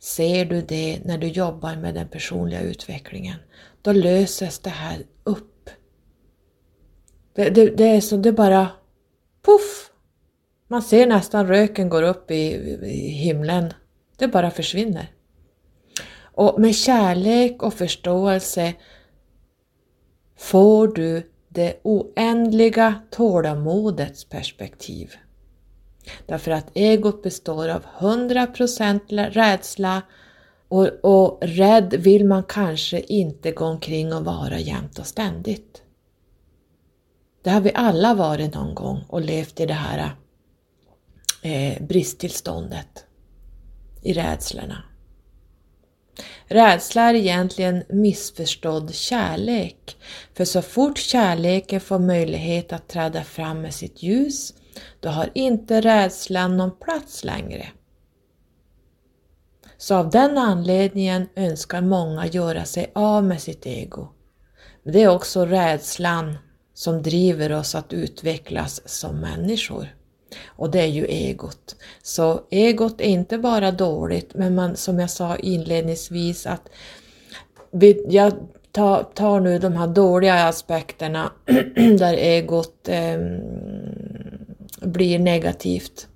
ser 0.00 0.44
du 0.44 0.62
det 0.62 1.00
när 1.04 1.18
du 1.18 1.26
jobbar 1.26 1.76
med 1.76 1.94
den 1.94 2.08
personliga 2.08 2.60
utvecklingen. 2.60 3.36
Då 3.82 3.92
löses 3.92 4.58
det 4.58 4.70
här 4.70 5.02
upp. 5.24 5.70
Det, 7.34 7.50
det, 7.50 7.76
det 7.76 7.84
är 7.84 8.00
så 8.00 8.16
det 8.16 8.32
bara 8.32 8.68
puff! 9.42 9.90
Man 10.68 10.82
ser 10.82 11.06
nästan 11.06 11.46
röken 11.46 11.88
går 11.88 12.02
upp 12.02 12.30
i, 12.30 12.42
i 12.82 13.08
himlen. 13.08 13.72
Det 14.16 14.28
bara 14.28 14.50
försvinner. 14.50 15.12
Och 16.22 16.60
med 16.60 16.74
kärlek 16.74 17.62
och 17.62 17.74
förståelse 17.74 18.74
får 20.36 20.88
du 20.88 21.30
det 21.48 21.80
oändliga 21.82 22.94
tålamodets 23.10 24.24
perspektiv. 24.24 25.14
Därför 26.26 26.50
att 26.50 26.70
egot 26.74 27.22
består 27.22 27.68
av 27.68 27.84
100% 27.98 29.30
rädsla 29.30 30.02
och, 30.68 30.88
och 31.02 31.38
rädd 31.42 31.94
vill 31.98 32.24
man 32.24 32.42
kanske 32.42 33.00
inte 33.00 33.52
gå 33.52 33.64
omkring 33.64 34.12
och 34.12 34.24
vara 34.24 34.58
jämt 34.58 34.98
och 34.98 35.06
ständigt. 35.06 35.82
Det 37.42 37.50
har 37.50 37.60
vi 37.60 37.72
alla 37.74 38.14
varit 38.14 38.54
någon 38.54 38.74
gång 38.74 39.04
och 39.08 39.20
levt 39.20 39.60
i 39.60 39.66
det 39.66 39.74
här 39.74 40.10
eh, 41.42 41.82
bristtillståndet, 41.82 43.04
i 44.02 44.12
rädslorna. 44.12 44.82
Rädsla 46.44 47.02
är 47.02 47.14
egentligen 47.14 47.84
missförstådd 47.88 48.94
kärlek, 48.94 49.96
för 50.34 50.44
så 50.44 50.62
fort 50.62 50.98
kärleken 50.98 51.80
får 51.80 51.98
möjlighet 51.98 52.72
att 52.72 52.88
träda 52.88 53.24
fram 53.24 53.60
med 53.60 53.74
sitt 53.74 54.02
ljus 54.02 54.54
då 55.00 55.08
har 55.08 55.30
inte 55.34 55.80
rädslan 55.80 56.56
någon 56.56 56.70
plats 56.70 57.24
längre. 57.24 57.66
Så 59.78 59.94
av 59.94 60.10
den 60.10 60.38
anledningen 60.38 61.28
önskar 61.36 61.80
många 61.80 62.26
göra 62.26 62.64
sig 62.64 62.90
av 62.94 63.24
med 63.24 63.40
sitt 63.40 63.66
ego. 63.66 64.08
Men 64.82 64.92
det 64.92 65.02
är 65.02 65.08
också 65.08 65.46
rädslan 65.46 66.38
som 66.74 67.02
driver 67.02 67.52
oss 67.52 67.74
att 67.74 67.92
utvecklas 67.92 68.88
som 68.88 69.20
människor. 69.20 69.94
Och 70.46 70.70
det 70.70 70.80
är 70.80 70.86
ju 70.86 71.04
egot. 71.04 71.76
Så 72.02 72.40
egot 72.50 73.00
är 73.00 73.04
inte 73.04 73.38
bara 73.38 73.72
dåligt, 73.72 74.34
men 74.34 74.54
man, 74.54 74.76
som 74.76 74.98
jag 74.98 75.10
sa 75.10 75.36
inledningsvis 75.36 76.46
att 76.46 76.68
jag 78.08 78.32
tar, 78.72 79.40
nu 79.40 79.58
de 79.58 79.72
här 79.72 79.86
dåliga 79.86 80.34
aspekterna 80.34 81.32
där 81.98 82.14
egot 82.14 82.88
eh, 82.88 83.18
blir 84.80 85.18
negativt. 85.18 86.08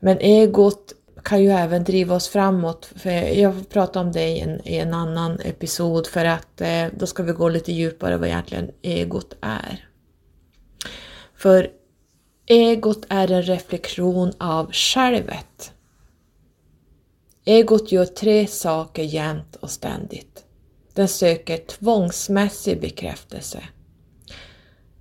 Men 0.00 0.18
egot 0.18 0.92
kan 1.24 1.42
ju 1.42 1.50
även 1.50 1.84
driva 1.84 2.14
oss 2.14 2.28
framåt. 2.28 2.88
För 2.96 3.10
jag 3.10 3.68
pratar 3.68 4.00
om 4.00 4.12
det 4.12 4.28
i 4.28 4.40
en, 4.40 4.68
i 4.68 4.76
en 4.76 4.94
annan 4.94 5.40
episod 5.40 6.06
för 6.06 6.24
att 6.24 6.60
eh, 6.60 6.86
då 6.96 7.06
ska 7.06 7.22
vi 7.22 7.32
gå 7.32 7.48
lite 7.48 7.72
djupare 7.72 8.16
vad 8.16 8.28
egentligen 8.28 8.70
egot 8.82 9.36
är. 9.40 9.88
För 11.36 11.70
egot 12.46 13.06
är 13.08 13.30
en 13.30 13.42
reflektion 13.42 14.32
av 14.38 14.72
självet. 14.72 15.72
Egot 17.44 17.92
gör 17.92 18.04
tre 18.04 18.46
saker 18.46 19.02
jämt 19.02 19.56
och 19.56 19.70
ständigt. 19.70 20.44
Den 20.92 21.08
söker 21.08 21.56
tvångsmässig 21.56 22.80
bekräftelse. 22.80 23.62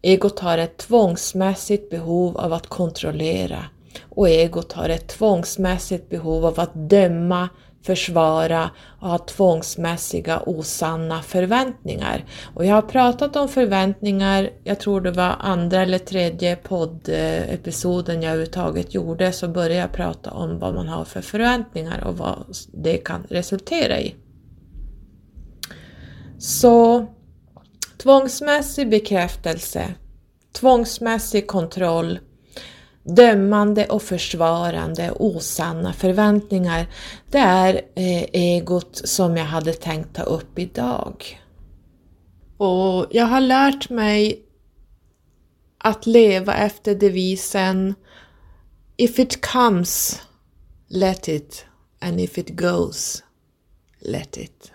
Egot 0.06 0.40
har 0.40 0.58
ett 0.58 0.78
tvångsmässigt 0.78 1.90
behov 1.90 2.38
av 2.38 2.54
att 2.54 2.68
kontrollera 2.68 3.66
och 4.10 4.30
egot 4.30 4.74
har 4.74 4.90
ett 4.90 5.08
tvångsmässigt 5.08 6.10
behov 6.10 6.46
av 6.46 6.60
att 6.60 6.90
döma, 6.90 7.50
försvara 7.82 8.70
och 9.00 9.10
ha 9.10 9.18
tvångsmässiga 9.18 10.40
osanna 10.46 11.22
förväntningar. 11.22 12.26
Och 12.54 12.66
jag 12.66 12.76
har 12.76 12.82
pratat 12.82 13.36
om 13.36 13.48
förväntningar, 13.48 14.50
jag 14.64 14.80
tror 14.80 15.02
det 15.02 15.12
var 15.12 15.36
andra 15.40 15.82
eller 15.82 15.98
tredje 15.98 16.56
poddepisoden 16.56 18.22
jag 18.22 18.32
överhuvudtaget 18.32 18.94
gjorde, 18.94 19.32
så 19.32 19.48
började 19.48 19.76
jag 19.76 19.92
prata 19.92 20.32
om 20.32 20.60
vad 20.60 20.74
man 20.74 20.88
har 20.88 21.06
för 21.06 21.22
förväntningar 21.22 22.04
och 22.08 22.18
vad 22.18 22.38
det 22.74 22.98
kan 22.98 23.24
resultera 23.30 24.00
i. 24.00 24.16
Så 26.40 27.08
tvångsmässig 28.04 28.90
bekräftelse, 28.90 29.94
tvångsmässig 30.52 31.48
kontroll, 31.48 32.20
dömande 33.04 33.86
och 33.86 34.04
försvarande 34.04 35.12
osanna 35.12 35.94
förväntningar. 35.94 36.88
Det 37.32 37.38
är 37.38 37.76
eh, 37.96 38.24
egot 38.32 39.02
som 39.04 39.38
jag 39.38 39.46
hade 39.46 39.74
tänkt 39.74 40.16
ta 40.16 40.24
upp 40.24 40.60
idag. 40.60 41.42
Och 42.58 43.08
jag 43.12 43.26
har 43.26 43.42
lärt 43.42 43.90
mig 43.90 44.46
att 45.78 46.06
leva 46.06 46.56
efter 46.56 46.96
devisen 46.96 47.96
If 48.98 49.20
it 49.20 49.46
comes, 49.46 50.22
let 50.88 51.28
it. 51.28 51.66
And 52.02 52.20
if 52.20 52.38
it 52.38 52.56
goes, 52.56 53.24
let 54.00 54.38
it. 54.38 54.73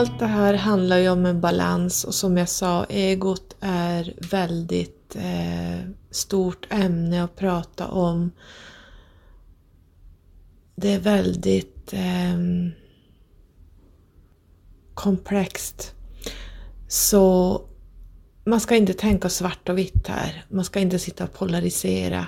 Allt 0.00 0.18
det 0.18 0.26
här 0.26 0.54
handlar 0.54 0.98
ju 0.98 1.08
om 1.08 1.26
en 1.26 1.40
balans 1.40 2.04
och 2.04 2.14
som 2.14 2.36
jag 2.36 2.48
sa, 2.48 2.84
egot 2.84 3.56
är 3.60 4.14
väldigt 4.30 5.16
eh, 5.16 5.90
stort 6.10 6.66
ämne 6.70 7.24
att 7.24 7.36
prata 7.36 7.88
om. 7.88 8.30
Det 10.76 10.94
är 10.94 10.98
väldigt 10.98 11.92
eh, 11.92 12.38
komplext. 14.94 15.94
Så 16.88 17.60
man 18.44 18.60
ska 18.60 18.76
inte 18.76 18.94
tänka 18.94 19.28
svart 19.28 19.68
och 19.68 19.78
vitt 19.78 20.08
här. 20.08 20.44
Man 20.48 20.64
ska 20.64 20.80
inte 20.80 20.98
sitta 20.98 21.24
och 21.24 21.32
polarisera. 21.34 22.26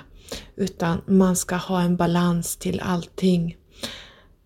Utan 0.55 1.01
man 1.07 1.35
ska 1.35 1.55
ha 1.55 1.81
en 1.81 1.97
balans 1.97 2.57
till 2.57 2.79
allting. 2.79 3.57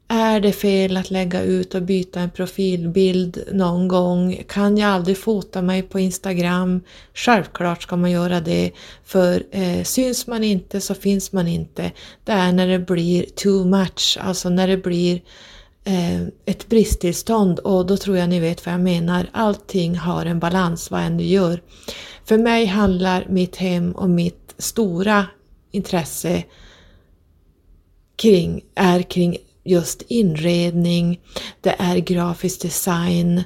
Är 0.10 0.40
det 0.40 0.52
fel 0.52 0.98
att 0.98 1.12
lägga 1.12 1.42
ut 1.42 1.76
och 1.76 1.82
byta 1.82 2.20
en 2.20 2.30
profilbild 2.30 3.44
någon 3.52 3.88
gång? 3.88 4.44
Kan 4.48 4.78
jag 4.78 4.90
aldrig 4.90 5.18
fota 5.18 5.62
mig 5.62 5.82
på 5.82 6.00
Instagram? 6.00 6.82
Självklart 7.14 7.84
ska 7.84 7.96
man 7.96 8.12
göra 8.12 8.42
det, 8.42 8.72
för 9.06 9.44
eh, 9.52 9.84
syns 9.84 10.28
man 10.28 10.44
inte 10.44 10.82
så 10.82 10.96
finns 10.96 11.32
man 11.32 11.48
inte. 11.48 11.92
Det 12.24 12.32
är 12.32 12.52
när 12.52 12.68
det 12.68 12.80
blir 12.80 13.26
too 13.36 13.66
much, 13.66 14.18
alltså 14.22 14.50
när 14.50 14.68
det 14.68 14.78
blir 14.78 15.22
eh, 15.84 16.22
ett 16.46 16.70
bristtillstånd 16.70 17.60
och 17.60 17.86
då 17.86 17.98
tror 17.98 18.18
jag 18.18 18.30
ni 18.30 18.40
vet 18.40 18.66
vad 18.66 18.74
jag 18.74 18.82
menar. 18.82 19.30
Allting 19.32 19.96
har 19.98 20.26
en 20.26 20.40
balans 20.40 20.92
vad 20.92 21.02
än 21.02 21.18
du 21.18 21.24
gör. 21.24 21.62
För 22.26 22.38
mig 22.38 22.66
handlar 22.66 23.26
mitt 23.30 23.56
hem 23.56 23.92
och 23.92 24.10
mitt 24.10 24.56
stora 24.58 25.26
intresse 25.72 26.44
kring, 28.16 28.62
är 28.76 29.02
kring 29.02 29.38
just 29.68 30.02
inredning, 30.08 31.20
det 31.62 31.76
är 31.80 31.98
grafisk 31.98 32.62
design. 32.62 33.44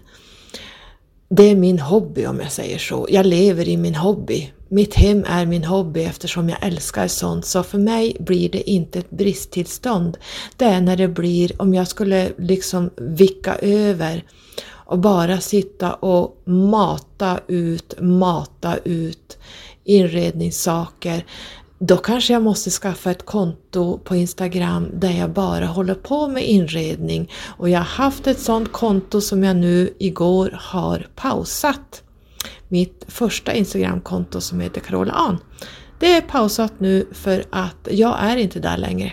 Det 1.30 1.44
är 1.44 1.56
min 1.56 1.80
hobby 1.80 2.26
om 2.26 2.40
jag 2.40 2.52
säger 2.52 2.78
så. 2.78 3.08
Jag 3.10 3.26
lever 3.26 3.70
i 3.70 3.78
min 3.78 3.96
hobby. 3.96 4.52
Mitt 4.70 4.94
hem 4.94 5.26
är 5.28 5.46
min 5.46 5.64
hobby 5.64 6.04
eftersom 6.04 6.50
jag 6.50 6.58
älskar 6.62 7.08
sånt, 7.08 7.46
så 7.46 7.64
för 7.64 7.78
mig 7.78 8.18
blir 8.20 8.50
det 8.50 8.70
inte 8.70 9.00
ett 9.00 9.10
bristtillstånd. 9.10 10.18
Det 10.58 10.66
är 10.66 10.82
när 10.82 10.98
det 10.98 11.08
blir, 11.08 11.62
om 11.62 11.74
jag 11.74 11.88
skulle 11.88 12.32
liksom 12.38 12.90
vicka 12.98 13.56
över 13.56 14.24
och 14.92 15.00
bara 15.00 15.40
sitta 15.40 15.94
och 15.94 16.42
mata 16.46 17.40
ut, 17.48 17.96
mata 18.00 18.78
ut 18.78 19.38
inredningssaker 19.84 21.26
då 21.84 21.98
kanske 21.98 22.34
jag 22.34 22.44
måste 22.44 22.70
skaffa 22.70 23.12
ett 23.12 23.26
konto 23.26 23.98
på 23.98 24.16
Instagram 24.16 24.88
där 24.94 25.12
jag 25.12 25.34
bara 25.34 25.66
håller 25.66 25.96
på 25.96 26.28
med 26.28 26.48
inredning 26.50 27.32
och 27.58 27.70
jag 27.70 27.80
har 27.80 27.86
haft 27.86 28.28
ett 28.28 28.40
sånt 28.40 28.72
konto 28.72 29.22
som 29.22 29.44
jag 29.44 29.56
nu 29.56 29.94
igår 30.00 30.58
har 30.62 31.08
pausat. 31.16 32.04
Mitt 32.68 33.06
första 33.08 33.54
Instagramkonto 33.54 34.42
som 34.42 34.60
heter 34.60 34.82
Carola 34.82 35.14
An. 35.14 35.38
Det 36.00 36.14
är 36.14 36.22
pausat 36.22 36.74
nu 36.78 37.08
för 37.12 37.44
att 37.50 37.88
jag 37.92 38.18
är 38.20 38.38
inte 38.38 38.60
där 38.60 38.78
längre. 38.78 39.12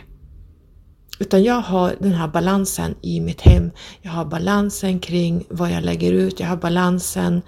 Utan 1.19 1.43
jag 1.43 1.61
har 1.61 1.97
den 2.01 2.13
här 2.13 2.29
balansen 2.29 2.95
i 3.03 3.21
mitt 3.21 3.41
hem. 3.41 3.71
Jag 4.03 4.11
har 4.11 4.25
balansen 4.25 5.01
kring 5.01 5.45
vad 5.49 5.71
jag 5.71 5.85
lägger 5.85 6.13
ut, 6.13 6.41
jag 6.41 6.47
har 6.47 6.57
balansen 6.57 7.43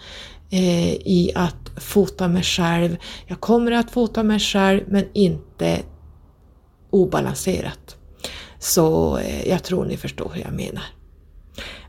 eh, 0.50 0.92
i 0.92 1.32
att 1.34 1.69
fota 1.80 2.28
mig 2.28 2.42
själv. 2.42 2.96
Jag 3.26 3.40
kommer 3.40 3.72
att 3.72 3.90
fota 3.90 4.22
mig 4.22 4.38
själv 4.38 4.80
men 4.88 5.04
inte 5.12 5.82
obalanserat. 6.90 7.96
Så 8.58 9.18
eh, 9.18 9.48
jag 9.48 9.62
tror 9.62 9.84
ni 9.84 9.96
förstår 9.96 10.30
hur 10.34 10.42
jag 10.42 10.52
menar. 10.52 10.84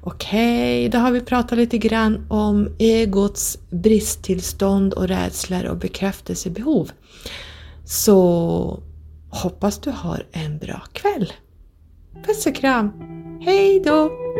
Okej, 0.03 0.87
okay, 0.87 0.89
då 0.89 0.97
har 0.97 1.11
vi 1.11 1.21
pratat 1.21 1.57
lite 1.57 1.77
grann 1.77 2.25
om 2.29 2.75
egots 2.79 3.57
bristtillstånd 3.69 4.93
och 4.93 5.07
rädslor 5.07 5.65
och 5.65 5.77
bekräftelsebehov. 5.77 6.91
Så 7.85 8.83
hoppas 9.29 9.79
du 9.79 9.89
har 9.89 10.25
en 10.31 10.57
bra 10.57 10.81
kväll. 10.93 11.33
Puss 12.25 12.45
och 12.45 12.55
kram! 12.55 12.91
Hej 13.45 13.81
då! 13.85 14.30